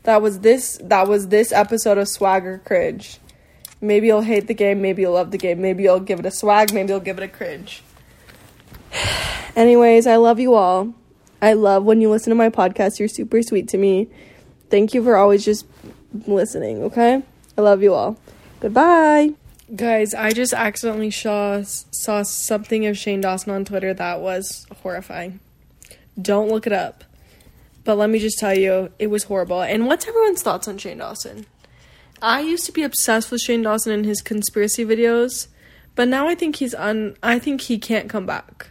That 0.03 0.21
was 0.21 0.39
this 0.39 0.79
that 0.81 1.07
was 1.07 1.27
this 1.27 1.51
episode 1.51 1.97
of 1.97 2.07
Swag 2.07 2.45
or 2.45 2.57
Cringe. 2.59 3.19
Maybe 3.81 4.07
you'll 4.07 4.21
hate 4.21 4.47
the 4.47 4.53
game, 4.53 4.81
maybe 4.81 5.01
you'll 5.01 5.13
love 5.13 5.31
the 5.31 5.37
game, 5.37 5.61
maybe 5.61 5.83
you'll 5.83 5.99
give 5.99 6.19
it 6.19 6.25
a 6.25 6.31
swag, 6.31 6.73
maybe 6.73 6.89
you'll 6.89 6.99
give 6.99 7.17
it 7.17 7.23
a 7.23 7.27
cringe. 7.27 7.83
Anyways, 9.55 10.07
I 10.07 10.15
love 10.15 10.39
you 10.39 10.53
all. 10.53 10.93
I 11.41 11.53
love 11.53 11.83
when 11.83 11.99
you 11.99 12.09
listen 12.09 12.29
to 12.29 12.35
my 12.35 12.49
podcast. 12.49 12.99
You're 12.99 13.07
super 13.07 13.41
sweet 13.41 13.67
to 13.69 13.77
me. 13.77 14.07
Thank 14.69 14.93
you 14.93 15.03
for 15.03 15.17
always 15.17 15.43
just 15.43 15.65
listening, 16.27 16.83
okay? 16.83 17.23
I 17.57 17.61
love 17.61 17.83
you 17.83 17.93
all. 17.93 18.17
Goodbye. 18.59 19.31
Guys, 19.75 20.13
I 20.13 20.31
just 20.31 20.53
accidentally 20.53 21.11
saw 21.11 21.61
saw 21.63 22.23
something 22.23 22.85
of 22.85 22.97
Shane 22.97 23.21
Dawson 23.21 23.53
on 23.53 23.65
Twitter 23.65 23.93
that 23.93 24.19
was 24.19 24.67
horrifying. 24.81 25.39
Don't 26.21 26.49
look 26.49 26.67
it 26.67 26.73
up. 26.73 27.03
But 27.83 27.97
let 27.97 28.09
me 28.09 28.19
just 28.19 28.37
tell 28.37 28.55
you, 28.57 28.91
it 28.99 29.07
was 29.07 29.23
horrible. 29.23 29.61
And 29.61 29.87
what's 29.87 30.07
everyone's 30.07 30.41
thoughts 30.41 30.67
on 30.67 30.77
Shane 30.77 30.99
Dawson? 30.99 31.45
I 32.21 32.41
used 32.41 32.65
to 32.67 32.71
be 32.71 32.83
obsessed 32.83 33.31
with 33.31 33.41
Shane 33.41 33.63
Dawson 33.63 33.91
and 33.91 34.05
his 34.05 34.21
conspiracy 34.21 34.85
videos, 34.85 35.47
but 35.95 36.07
now 36.07 36.27
I 36.27 36.35
think 36.35 36.57
he's 36.57 36.75
un 36.75 37.15
I 37.23 37.39
think 37.39 37.61
he 37.61 37.79
can't 37.79 38.09
come 38.09 38.25
back. 38.25 38.69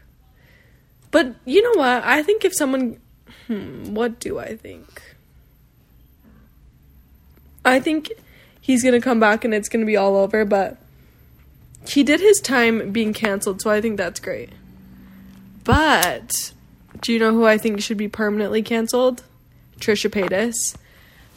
But 1.11 1.35
you 1.45 1.63
know 1.63 1.81
what? 1.81 2.05
I 2.05 2.23
think 2.23 2.45
if 2.45 2.55
someone 2.55 3.01
hmm, 3.47 3.95
what 3.95 4.21
do 4.21 4.39
I 4.39 4.57
think? 4.57 5.03
I 7.65 7.81
think 7.81 8.13
he's 8.71 8.85
going 8.85 8.95
to 8.95 9.01
come 9.01 9.19
back 9.19 9.45
and 9.45 9.53
it's 9.53 9.69
going 9.69 9.81
to 9.81 9.87
be 9.87 9.97
all 9.97 10.17
over, 10.17 10.45
but 10.45 10.77
he 11.89 12.05
did 12.05 12.21
his 12.21 12.41
time 12.41 12.93
being 12.93 13.13
canceled, 13.13 13.61
so 13.61 13.71
I 13.71 13.81
think 13.81 13.97
that's 13.97 14.21
great. 14.21 14.51
But 15.65 16.53
do 17.01 17.13
you 17.13 17.19
know 17.19 17.33
who 17.33 17.45
I 17.45 17.59
think 17.59 17.81
should 17.81 17.97
be 17.97 18.09
permanently 18.09 18.63
canceled? 18.63 19.25
Trisha 19.79 20.09
Paytas. 20.09 20.77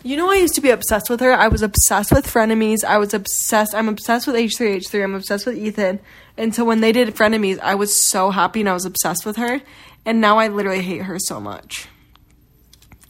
You 0.03 0.17
know, 0.17 0.29
I 0.29 0.35
used 0.35 0.53
to 0.55 0.61
be 0.61 0.69
obsessed 0.69 1.09
with 1.09 1.21
her. 1.21 1.33
I 1.33 1.47
was 1.47 1.61
obsessed 1.61 2.11
with 2.11 2.27
Frenemies. 2.27 2.83
I 2.83 2.97
was 2.97 3.13
obsessed. 3.13 3.73
I'm 3.73 3.87
obsessed 3.87 4.27
with 4.27 4.35
H3H3. 4.35 5.03
I'm 5.03 5.15
obsessed 5.15 5.45
with 5.45 5.57
Ethan. 5.57 6.01
And 6.37 6.53
so 6.53 6.65
when 6.65 6.81
they 6.81 6.91
did 6.91 7.15
Frenemies, 7.15 7.59
I 7.59 7.75
was 7.75 7.99
so 7.99 8.29
happy 8.29 8.59
and 8.59 8.69
I 8.69 8.73
was 8.73 8.85
obsessed 8.85 9.25
with 9.25 9.37
her. 9.37 9.61
And 10.05 10.19
now 10.19 10.37
I 10.39 10.49
literally 10.49 10.81
hate 10.81 11.03
her 11.03 11.17
so 11.19 11.39
much. 11.39 11.87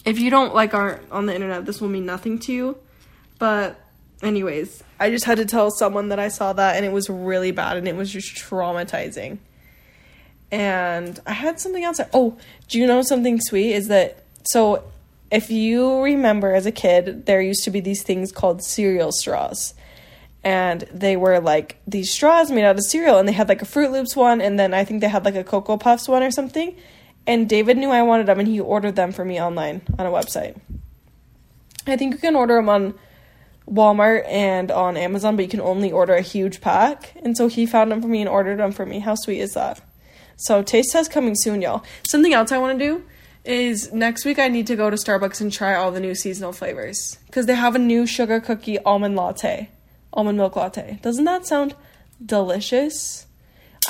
If 0.05 0.19
you 0.19 0.29
don't 0.29 0.53
like 0.53 0.73
art 0.73 1.03
on 1.11 1.25
the 1.25 1.33
internet, 1.33 1.65
this 1.65 1.81
will 1.81 1.89
mean 1.89 2.05
nothing 2.05 2.37
to 2.39 2.53
you. 2.53 2.77
But, 3.39 3.82
anyways, 4.23 4.83
I 4.99 5.09
just 5.09 5.25
had 5.25 5.37
to 5.37 5.45
tell 5.45 5.69
someone 5.69 6.09
that 6.09 6.19
I 6.19 6.29
saw 6.29 6.53
that 6.53 6.75
and 6.75 6.85
it 6.85 6.91
was 6.91 7.09
really 7.09 7.51
bad 7.51 7.77
and 7.77 7.87
it 7.87 7.95
was 7.95 8.11
just 8.11 8.35
traumatizing. 8.35 9.37
And 10.51 11.19
I 11.25 11.33
had 11.33 11.59
something 11.59 11.83
else. 11.83 11.99
Oh, 12.13 12.37
do 12.67 12.79
you 12.79 12.87
know 12.87 13.01
something 13.01 13.41
sweet? 13.41 13.73
Is 13.73 13.87
that 13.87 14.23
so? 14.45 14.83
If 15.31 15.49
you 15.49 16.01
remember 16.03 16.53
as 16.53 16.67
a 16.67 16.71
kid, 16.71 17.25
there 17.25 17.41
used 17.41 17.63
to 17.63 17.71
be 17.71 17.79
these 17.79 18.03
things 18.03 18.31
called 18.31 18.63
cereal 18.63 19.11
straws. 19.11 19.73
And 20.43 20.81
they 20.93 21.15
were 21.15 21.39
like 21.39 21.77
these 21.87 22.11
straws 22.11 22.51
made 22.51 22.65
out 22.65 22.75
of 22.75 22.83
cereal, 22.83 23.17
and 23.17 23.27
they 23.27 23.33
had 23.33 23.49
like 23.49 23.63
a 23.63 23.65
Fruit 23.65 23.91
Loops 23.91 24.15
one, 24.15 24.41
and 24.41 24.59
then 24.59 24.75
I 24.75 24.83
think 24.83 25.01
they 25.01 25.07
had 25.07 25.25
like 25.25 25.35
a 25.35 25.43
Cocoa 25.43 25.77
Puffs 25.77 26.07
one 26.07 26.21
or 26.21 26.29
something. 26.29 26.75
And 27.25 27.49
David 27.49 27.77
knew 27.77 27.89
I 27.89 28.03
wanted 28.03 28.27
them, 28.27 28.39
and 28.39 28.47
he 28.47 28.59
ordered 28.59 28.95
them 28.95 29.11
for 29.11 29.25
me 29.25 29.41
online 29.41 29.81
on 29.97 30.05
a 30.05 30.11
website. 30.11 30.59
I 31.87 31.97
think 31.97 32.13
you 32.13 32.19
can 32.19 32.35
order 32.35 32.55
them 32.57 32.69
on 32.69 32.93
Walmart 33.69 34.27
and 34.27 34.71
on 34.71 34.97
Amazon, 34.97 35.35
but 35.35 35.43
you 35.43 35.49
can 35.49 35.61
only 35.61 35.91
order 35.91 36.13
a 36.13 36.21
huge 36.21 36.61
pack. 36.61 37.13
And 37.23 37.37
so 37.37 37.47
he 37.47 37.65
found 37.65 37.91
them 37.91 38.01
for 38.01 38.07
me 38.07 38.21
and 38.21 38.29
ordered 38.29 38.59
them 38.59 38.71
for 38.71 38.85
me. 38.85 38.99
How 38.99 39.15
sweet 39.15 39.39
is 39.39 39.53
that? 39.53 39.81
So 40.35 40.63
taste 40.63 40.91
test 40.91 41.11
coming 41.11 41.35
soon, 41.35 41.61
y'all. 41.61 41.83
Something 42.07 42.33
else 42.33 42.51
I 42.51 42.57
want 42.57 42.77
to 42.77 42.85
do 42.85 43.03
is 43.45 43.91
next 43.91 44.25
week 44.25 44.39
I 44.39 44.47
need 44.47 44.67
to 44.67 44.75
go 44.75 44.89
to 44.89 44.95
Starbucks 44.95 45.41
and 45.41 45.51
try 45.51 45.75
all 45.75 45.91
the 45.91 45.99
new 45.99 46.15
seasonal 46.15 46.53
flavors 46.53 47.17
because 47.27 47.45
they 47.45 47.55
have 47.55 47.75
a 47.75 47.79
new 47.79 48.05
sugar 48.05 48.39
cookie 48.39 48.79
almond 48.79 49.15
latte, 49.15 49.69
almond 50.13 50.37
milk 50.37 50.55
latte. 50.55 50.99
Doesn't 51.01 51.25
that 51.25 51.45
sound 51.45 51.75
delicious? 52.25 53.27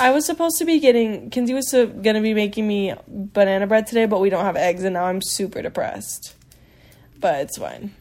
I 0.00 0.10
was 0.10 0.26
supposed 0.26 0.58
to 0.58 0.64
be 0.64 0.80
getting 0.80 1.30
Kinsey 1.30 1.54
was 1.54 1.72
gonna 1.72 2.20
be 2.20 2.34
making 2.34 2.66
me 2.66 2.94
banana 3.06 3.66
bread 3.66 3.86
today, 3.86 4.06
but 4.06 4.20
we 4.20 4.28
don't 4.28 4.44
have 4.44 4.56
eggs, 4.56 4.82
and 4.82 4.94
now 4.94 5.04
I'm 5.04 5.22
super 5.22 5.62
depressed. 5.62 6.34
But 7.20 7.42
it's 7.42 7.58
fine. 7.58 7.94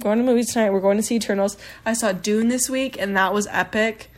Going 0.00 0.18
to 0.18 0.24
movies 0.24 0.52
tonight. 0.52 0.70
We're 0.70 0.80
going 0.80 0.96
to 0.96 1.02
see 1.02 1.16
Eternals. 1.16 1.56
I 1.84 1.92
saw 1.92 2.12
Dune 2.12 2.48
this 2.48 2.68
week, 2.68 3.00
and 3.00 3.16
that 3.16 3.32
was 3.32 3.46
epic. 3.50 4.10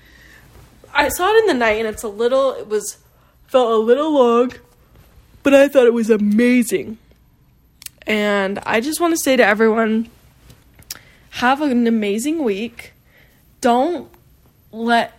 I 0.93 1.09
saw 1.09 1.31
it 1.31 1.39
in 1.41 1.47
the 1.47 1.55
night, 1.55 1.79
and 1.79 1.87
it's 1.87 2.03
a 2.03 2.09
little. 2.09 2.53
It 2.53 2.69
was 2.69 2.99
felt 3.47 3.71
a 3.71 3.77
little 3.77 4.13
long, 4.13 4.53
but 5.43 5.55
I 5.55 5.69
thought 5.69 5.87
it 5.87 5.95
was 5.95 6.11
amazing. 6.11 6.99
And 8.07 8.59
I 8.61 8.81
just 8.81 9.01
want 9.01 9.13
to 9.13 9.19
say 9.19 9.37
to 9.37 9.45
everyone 9.45 10.09
have 11.31 11.61
an 11.61 11.87
amazing 11.87 12.43
week. 12.43 12.93
Don't 13.61 14.09
let 14.73 15.17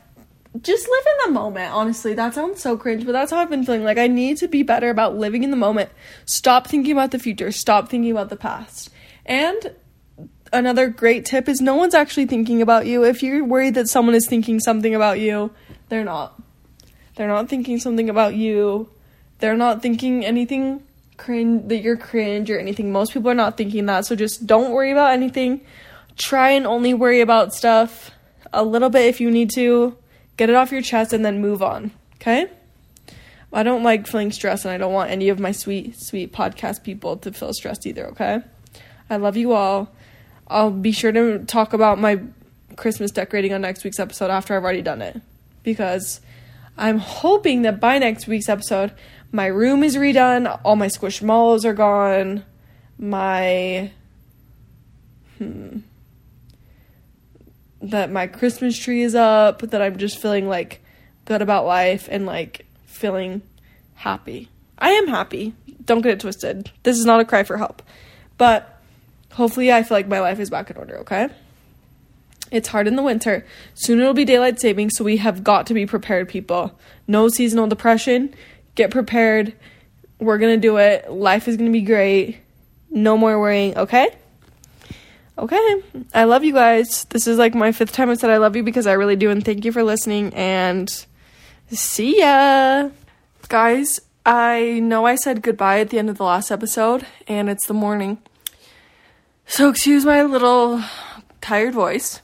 just 0.61 0.87
live 0.87 1.05
in 1.05 1.27
the 1.27 1.39
moment, 1.39 1.73
honestly. 1.73 2.13
That 2.13 2.33
sounds 2.33 2.61
so 2.61 2.75
cringe, 2.75 3.05
but 3.05 3.13
that's 3.13 3.31
how 3.31 3.37
I've 3.37 3.49
been 3.49 3.63
feeling. 3.63 3.83
Like, 3.83 3.97
I 3.97 4.07
need 4.07 4.37
to 4.37 4.47
be 4.47 4.63
better 4.63 4.89
about 4.89 5.17
living 5.17 5.43
in 5.43 5.51
the 5.51 5.57
moment. 5.57 5.89
Stop 6.25 6.67
thinking 6.67 6.91
about 6.91 7.11
the 7.11 7.19
future. 7.19 7.51
Stop 7.51 7.89
thinking 7.89 8.11
about 8.11 8.29
the 8.29 8.35
past. 8.35 8.89
And 9.25 9.73
another 10.53 10.87
great 10.87 11.25
tip 11.25 11.47
is 11.47 11.61
no 11.61 11.75
one's 11.75 11.93
actually 11.93 12.25
thinking 12.25 12.61
about 12.61 12.85
you. 12.85 13.03
If 13.03 13.23
you're 13.23 13.43
worried 13.43 13.75
that 13.75 13.87
someone 13.87 14.15
is 14.15 14.27
thinking 14.27 14.59
something 14.59 14.93
about 14.95 15.19
you, 15.19 15.51
they're 15.89 16.03
not. 16.03 16.39
They're 17.15 17.27
not 17.27 17.49
thinking 17.49 17.79
something 17.79 18.09
about 18.09 18.35
you. 18.35 18.89
They're 19.39 19.57
not 19.57 19.81
thinking 19.81 20.25
anything 20.25 20.83
cringe 21.17 21.67
that 21.67 21.77
you're 21.77 21.97
cringe 21.97 22.49
or 22.49 22.59
anything. 22.59 22.91
Most 22.91 23.13
people 23.13 23.29
are 23.29 23.35
not 23.35 23.57
thinking 23.57 23.85
that. 23.85 24.05
So 24.05 24.15
just 24.15 24.47
don't 24.47 24.71
worry 24.71 24.91
about 24.91 25.13
anything. 25.13 25.61
Try 26.17 26.51
and 26.51 26.65
only 26.65 26.93
worry 26.93 27.21
about 27.21 27.53
stuff 27.53 28.11
a 28.53 28.63
little 28.63 28.89
bit 28.89 29.07
if 29.07 29.21
you 29.21 29.31
need 29.31 29.51
to. 29.55 29.95
Get 30.37 30.49
it 30.49 30.55
off 30.55 30.71
your 30.71 30.81
chest 30.81 31.13
and 31.13 31.23
then 31.23 31.41
move 31.41 31.61
on. 31.61 31.91
Okay? 32.15 32.47
I 33.53 33.63
don't 33.63 33.83
like 33.83 34.07
feeling 34.07 34.31
stressed 34.31 34.65
and 34.65 34.73
I 34.73 34.77
don't 34.77 34.93
want 34.93 35.11
any 35.11 35.29
of 35.29 35.39
my 35.39 35.51
sweet, 35.51 35.99
sweet 35.99 36.31
podcast 36.31 36.83
people 36.83 37.17
to 37.17 37.33
feel 37.33 37.53
stressed 37.53 37.85
either, 37.85 38.07
okay? 38.07 38.41
I 39.09 39.17
love 39.17 39.35
you 39.35 39.51
all. 39.51 39.93
I'll 40.51 40.69
be 40.69 40.91
sure 40.91 41.11
to 41.11 41.39
talk 41.45 41.73
about 41.73 41.99
my 41.99 42.21
Christmas 42.75 43.11
decorating 43.11 43.53
on 43.53 43.61
next 43.61 43.83
week's 43.83 43.99
episode 43.99 44.29
after 44.29 44.55
I've 44.55 44.63
already 44.63 44.81
done 44.81 45.01
it. 45.01 45.21
Because 45.63 46.21
I'm 46.77 46.97
hoping 46.97 47.61
that 47.63 47.79
by 47.79 47.97
next 47.99 48.27
week's 48.27 48.49
episode, 48.49 48.93
my 49.31 49.45
room 49.45 49.83
is 49.83 49.95
redone, 49.95 50.59
all 50.63 50.75
my 50.75 50.87
squishmallows 50.87 51.63
are 51.63 51.73
gone, 51.73 52.43
my 52.97 53.91
hmm 55.37 55.79
that 57.81 58.11
my 58.11 58.27
Christmas 58.27 58.77
tree 58.77 59.01
is 59.01 59.15
up, 59.15 59.61
that 59.61 59.81
I'm 59.81 59.97
just 59.97 60.21
feeling 60.21 60.47
like 60.47 60.83
good 61.25 61.41
about 61.41 61.65
life 61.65 62.07
and 62.11 62.25
like 62.25 62.65
feeling 62.85 63.41
happy. 63.95 64.49
I 64.77 64.91
am 64.91 65.07
happy. 65.07 65.53
Don't 65.85 66.01
get 66.01 66.13
it 66.13 66.19
twisted. 66.19 66.71
This 66.83 66.99
is 66.99 67.05
not 67.05 67.19
a 67.19 67.25
cry 67.25 67.43
for 67.43 67.57
help. 67.57 67.81
But 68.37 68.70
hopefully 69.33 69.71
I 69.71 69.83
feel 69.83 69.97
like 69.97 70.07
my 70.07 70.19
life 70.19 70.39
is 70.39 70.49
back 70.49 70.69
in 70.69 70.77
order, 70.77 70.99
okay? 70.99 71.29
It's 72.51 72.67
hard 72.67 72.87
in 72.87 72.95
the 72.97 73.03
winter. 73.03 73.45
Soon 73.73 73.99
it'll 74.01 74.13
be 74.13 74.25
daylight 74.25 74.59
saving, 74.59 74.89
so 74.89 75.03
we 75.03 75.17
have 75.17 75.43
got 75.43 75.67
to 75.67 75.73
be 75.73 75.85
prepared, 75.85 76.27
people. 76.27 76.77
No 77.07 77.29
seasonal 77.29 77.67
depression. 77.67 78.33
Get 78.75 78.91
prepared. 78.91 79.53
We're 80.19 80.37
gonna 80.37 80.57
do 80.57 80.77
it. 80.77 81.09
Life 81.09 81.47
is 81.47 81.57
gonna 81.57 81.71
be 81.71 81.81
great. 81.81 82.39
No 82.89 83.17
more 83.17 83.39
worrying, 83.39 83.77
okay? 83.77 84.13
Okay. 85.37 85.83
I 86.13 86.25
love 86.25 86.43
you 86.43 86.53
guys. 86.53 87.05
This 87.05 87.25
is 87.25 87.37
like 87.37 87.55
my 87.55 87.71
fifth 87.71 87.93
time 87.93 88.09
I 88.09 88.15
said 88.15 88.29
I 88.29 88.37
love 88.37 88.55
you 88.55 88.63
because 88.63 88.85
I 88.85 88.93
really 88.93 89.15
do, 89.15 89.29
and 89.29 89.43
thank 89.43 89.63
you 89.63 89.71
for 89.71 89.83
listening. 89.83 90.33
And 90.33 90.89
see 91.69 92.19
ya. 92.19 92.89
Guys, 93.47 94.01
I 94.25 94.79
know 94.83 95.05
I 95.05 95.15
said 95.15 95.41
goodbye 95.41 95.79
at 95.79 95.89
the 95.89 95.99
end 95.99 96.09
of 96.09 96.17
the 96.17 96.25
last 96.25 96.51
episode, 96.51 97.05
and 97.27 97.49
it's 97.49 97.65
the 97.65 97.73
morning. 97.73 98.19
So 99.51 99.67
excuse 99.67 100.05
my 100.05 100.23
little 100.23 100.81
tired 101.41 101.73
voice. 101.73 102.21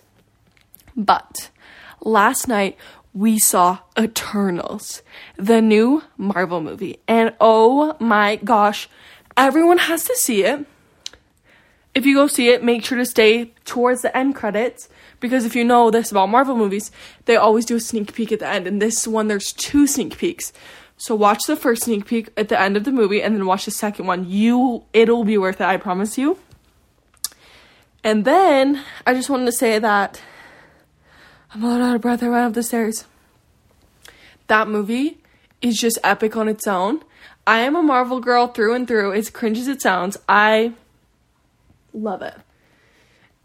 But 0.96 1.50
last 2.00 2.48
night 2.48 2.78
we 3.14 3.38
saw 3.38 3.80
Eternals, 4.00 5.02
the 5.36 5.62
new 5.62 6.04
Marvel 6.18 6.62
movie. 6.62 7.00
And 7.06 7.36
oh 7.42 7.98
my 8.00 8.38
gosh, 8.38 8.88
everyone 9.36 9.78
has 9.78 10.06
to 10.06 10.16
see 10.16 10.46
it. 10.46 10.66
If 11.94 12.06
you 12.06 12.16
go 12.16 12.28
see 12.28 12.48
it, 12.48 12.64
make 12.64 12.86
sure 12.86 12.98
to 12.98 13.06
stay 13.06 13.52
towards 13.66 14.04
the 14.04 14.16
end 14.16 14.34
credits 14.34 14.88
because 15.20 15.44
if 15.44 15.54
you 15.54 15.66
know 15.66 15.92
this 15.92 16.12
about 16.12 16.30
Marvel 16.30 16.56
movies, 16.56 16.92
they 17.26 17.36
always 17.36 17.66
do 17.66 17.76
a 17.76 17.82
sneak 17.82 18.14
peek 18.14 18.32
at 18.32 18.40
the 18.40 18.48
end. 18.48 18.68
And 18.68 18.82
this 18.82 19.06
one, 19.06 19.28
there's 19.28 19.52
two 19.52 19.86
sneak 19.86 20.18
peeks. 20.18 20.54
So 20.96 21.14
watch 21.14 21.42
the 21.46 21.58
first 21.58 21.84
sneak 21.84 22.06
peek 22.06 22.30
at 22.38 22.48
the 22.48 22.58
end 22.58 22.78
of 22.78 22.86
the 22.86 22.94
movie 22.94 23.22
and 23.22 23.36
then 23.36 23.46
watch 23.46 23.66
the 23.66 23.72
second 23.72 24.06
one. 24.08 24.30
You 24.30 24.86
it'll 24.94 25.26
be 25.26 25.38
worth 25.38 25.60
it, 25.60 25.68
I 25.68 25.76
promise 25.76 26.18
you. 26.18 26.40
And 28.08 28.24
then 28.24 28.82
I 29.06 29.14
just 29.14 29.30
wanted 29.30 29.48
to 29.48 29.52
say 29.52 29.80
that 29.80 30.22
I'm 31.54 31.62
a 31.62 31.68
little 31.68 31.88
out 31.88 31.96
of 31.98 32.02
breath. 32.02 32.24
I 32.24 32.28
ran 32.28 32.46
up 32.46 32.54
the 32.54 32.64
stairs. 32.64 33.04
That 34.48 34.70
movie 34.70 35.18
is 35.62 35.78
just 35.78 36.00
epic 36.06 36.38
on 36.38 36.48
its 36.48 36.68
own. 36.68 37.04
I 37.46 37.60
am 37.60 37.76
a 37.76 37.84
Marvel 37.84 38.22
girl 38.22 38.48
through 38.48 38.76
and 38.76 38.88
through. 38.88 39.12
As 39.12 39.30
cringe 39.30 39.58
as 39.58 39.68
it 39.68 39.82
sounds, 39.82 40.16
I 40.30 40.72
love 41.94 42.22
it. 42.22 42.36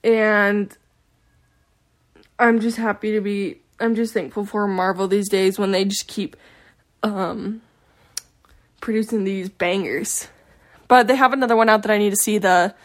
And 0.05 0.79
I'm 2.39 2.61
just 2.61 2.77
happy 2.77 3.11
to 3.11 3.21
be 3.21 3.59
I'm 3.81 3.97
just 3.97 4.15
thankful 4.15 4.47
for 4.47 4.69
Marvel 4.69 5.09
these 5.09 5.29
days 5.29 5.59
when 5.59 5.73
they 5.73 5.85
just 5.85 6.07
keep 6.07 6.37
um 7.03 7.63
producing 8.81 9.25
these 9.25 9.49
bangers. 9.49 10.29
But 10.87 11.09
they 11.09 11.17
have 11.17 11.33
another 11.33 11.57
one 11.57 11.69
out 11.69 11.83
that 11.83 11.91
I 11.91 11.99
need 11.99 12.11
to 12.11 12.17
see 12.17 12.39
the 12.39 12.77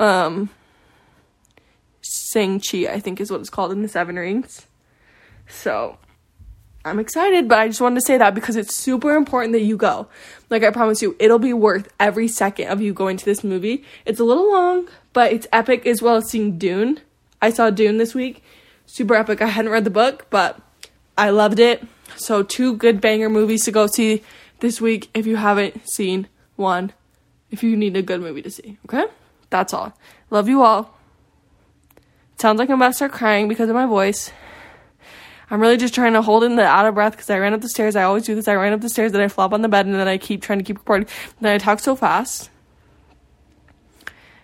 um 0.00 0.48
Shang-Chi, 2.02 2.86
I 2.86 3.00
think 3.00 3.20
is 3.20 3.30
what 3.30 3.40
it's 3.40 3.50
called 3.50 3.72
in 3.72 3.82
the 3.82 3.88
Seven 3.88 4.16
Rings. 4.16 4.66
So 5.48 5.98
I'm 6.84 6.98
excited, 6.98 7.48
but 7.48 7.58
I 7.58 7.68
just 7.68 7.80
wanted 7.80 8.00
to 8.00 8.06
say 8.06 8.18
that 8.18 8.34
because 8.34 8.56
it's 8.56 8.74
super 8.74 9.14
important 9.14 9.52
that 9.52 9.62
you 9.62 9.76
go. 9.76 10.08
Like 10.50 10.64
I 10.64 10.70
promise 10.70 11.00
you, 11.00 11.14
it'll 11.18 11.38
be 11.38 11.52
worth 11.52 11.92
every 12.00 12.26
second 12.26 12.68
of 12.68 12.80
you 12.80 12.92
going 12.92 13.16
to 13.16 13.24
this 13.24 13.44
movie. 13.44 13.84
It's 14.04 14.18
a 14.18 14.24
little 14.24 14.50
long, 14.50 14.88
but 15.12 15.32
it's 15.32 15.46
epic 15.52 15.86
as 15.86 16.02
well 16.02 16.16
as 16.16 16.28
seeing 16.28 16.58
Dune. 16.58 17.00
I 17.40 17.50
saw 17.50 17.70
Dune 17.70 17.98
this 17.98 18.14
week. 18.14 18.42
Super 18.86 19.14
epic. 19.14 19.40
I 19.40 19.46
hadn't 19.46 19.70
read 19.70 19.84
the 19.84 19.90
book, 19.90 20.26
but 20.28 20.60
I 21.16 21.30
loved 21.30 21.60
it. 21.60 21.86
So 22.16 22.42
two 22.42 22.76
good 22.76 23.00
banger 23.00 23.28
movies 23.28 23.64
to 23.64 23.70
go 23.70 23.86
see 23.86 24.22
this 24.60 24.80
week 24.80 25.08
if 25.14 25.26
you 25.26 25.36
haven't 25.36 25.88
seen 25.88 26.28
one. 26.56 26.92
If 27.50 27.62
you 27.62 27.76
need 27.76 27.96
a 27.96 28.02
good 28.02 28.20
movie 28.20 28.42
to 28.42 28.50
see, 28.50 28.78
okay? 28.86 29.04
That's 29.50 29.72
all. 29.74 29.92
Love 30.30 30.48
you 30.48 30.62
all. 30.62 30.91
Sounds 32.42 32.58
like 32.58 32.70
I'm 32.70 32.74
about 32.74 32.88
to 32.88 32.94
start 32.94 33.12
crying 33.12 33.46
because 33.46 33.68
of 33.68 33.76
my 33.76 33.86
voice. 33.86 34.32
I'm 35.48 35.60
really 35.60 35.76
just 35.76 35.94
trying 35.94 36.14
to 36.14 36.22
hold 36.22 36.42
in 36.42 36.56
the 36.56 36.64
out 36.64 36.86
of 36.86 36.96
breath 36.96 37.12
because 37.12 37.30
I 37.30 37.38
ran 37.38 37.54
up 37.54 37.60
the 37.60 37.68
stairs. 37.68 37.94
I 37.94 38.02
always 38.02 38.24
do 38.24 38.34
this. 38.34 38.48
I 38.48 38.56
ran 38.56 38.72
up 38.72 38.80
the 38.80 38.88
stairs, 38.88 39.12
then 39.12 39.20
I 39.20 39.28
flop 39.28 39.52
on 39.52 39.62
the 39.62 39.68
bed, 39.68 39.86
and 39.86 39.94
then 39.94 40.08
I 40.08 40.18
keep 40.18 40.42
trying 40.42 40.58
to 40.58 40.64
keep 40.64 40.78
recording. 40.78 41.06
Then 41.40 41.54
I 41.54 41.58
talk 41.58 41.78
so 41.78 41.94
fast. 41.94 42.50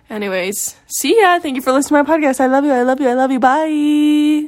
Anyways, 0.08 0.76
see 0.86 1.20
ya. 1.20 1.40
Thank 1.40 1.56
you 1.56 1.62
for 1.62 1.72
listening 1.72 2.04
to 2.04 2.08
my 2.08 2.18
podcast. 2.18 2.38
I 2.38 2.46
love 2.46 2.64
you. 2.64 2.70
I 2.70 2.84
love 2.84 3.00
you. 3.00 3.08
I 3.08 3.14
love 3.14 3.32
you. 3.32 3.40
Bye. 3.40 4.46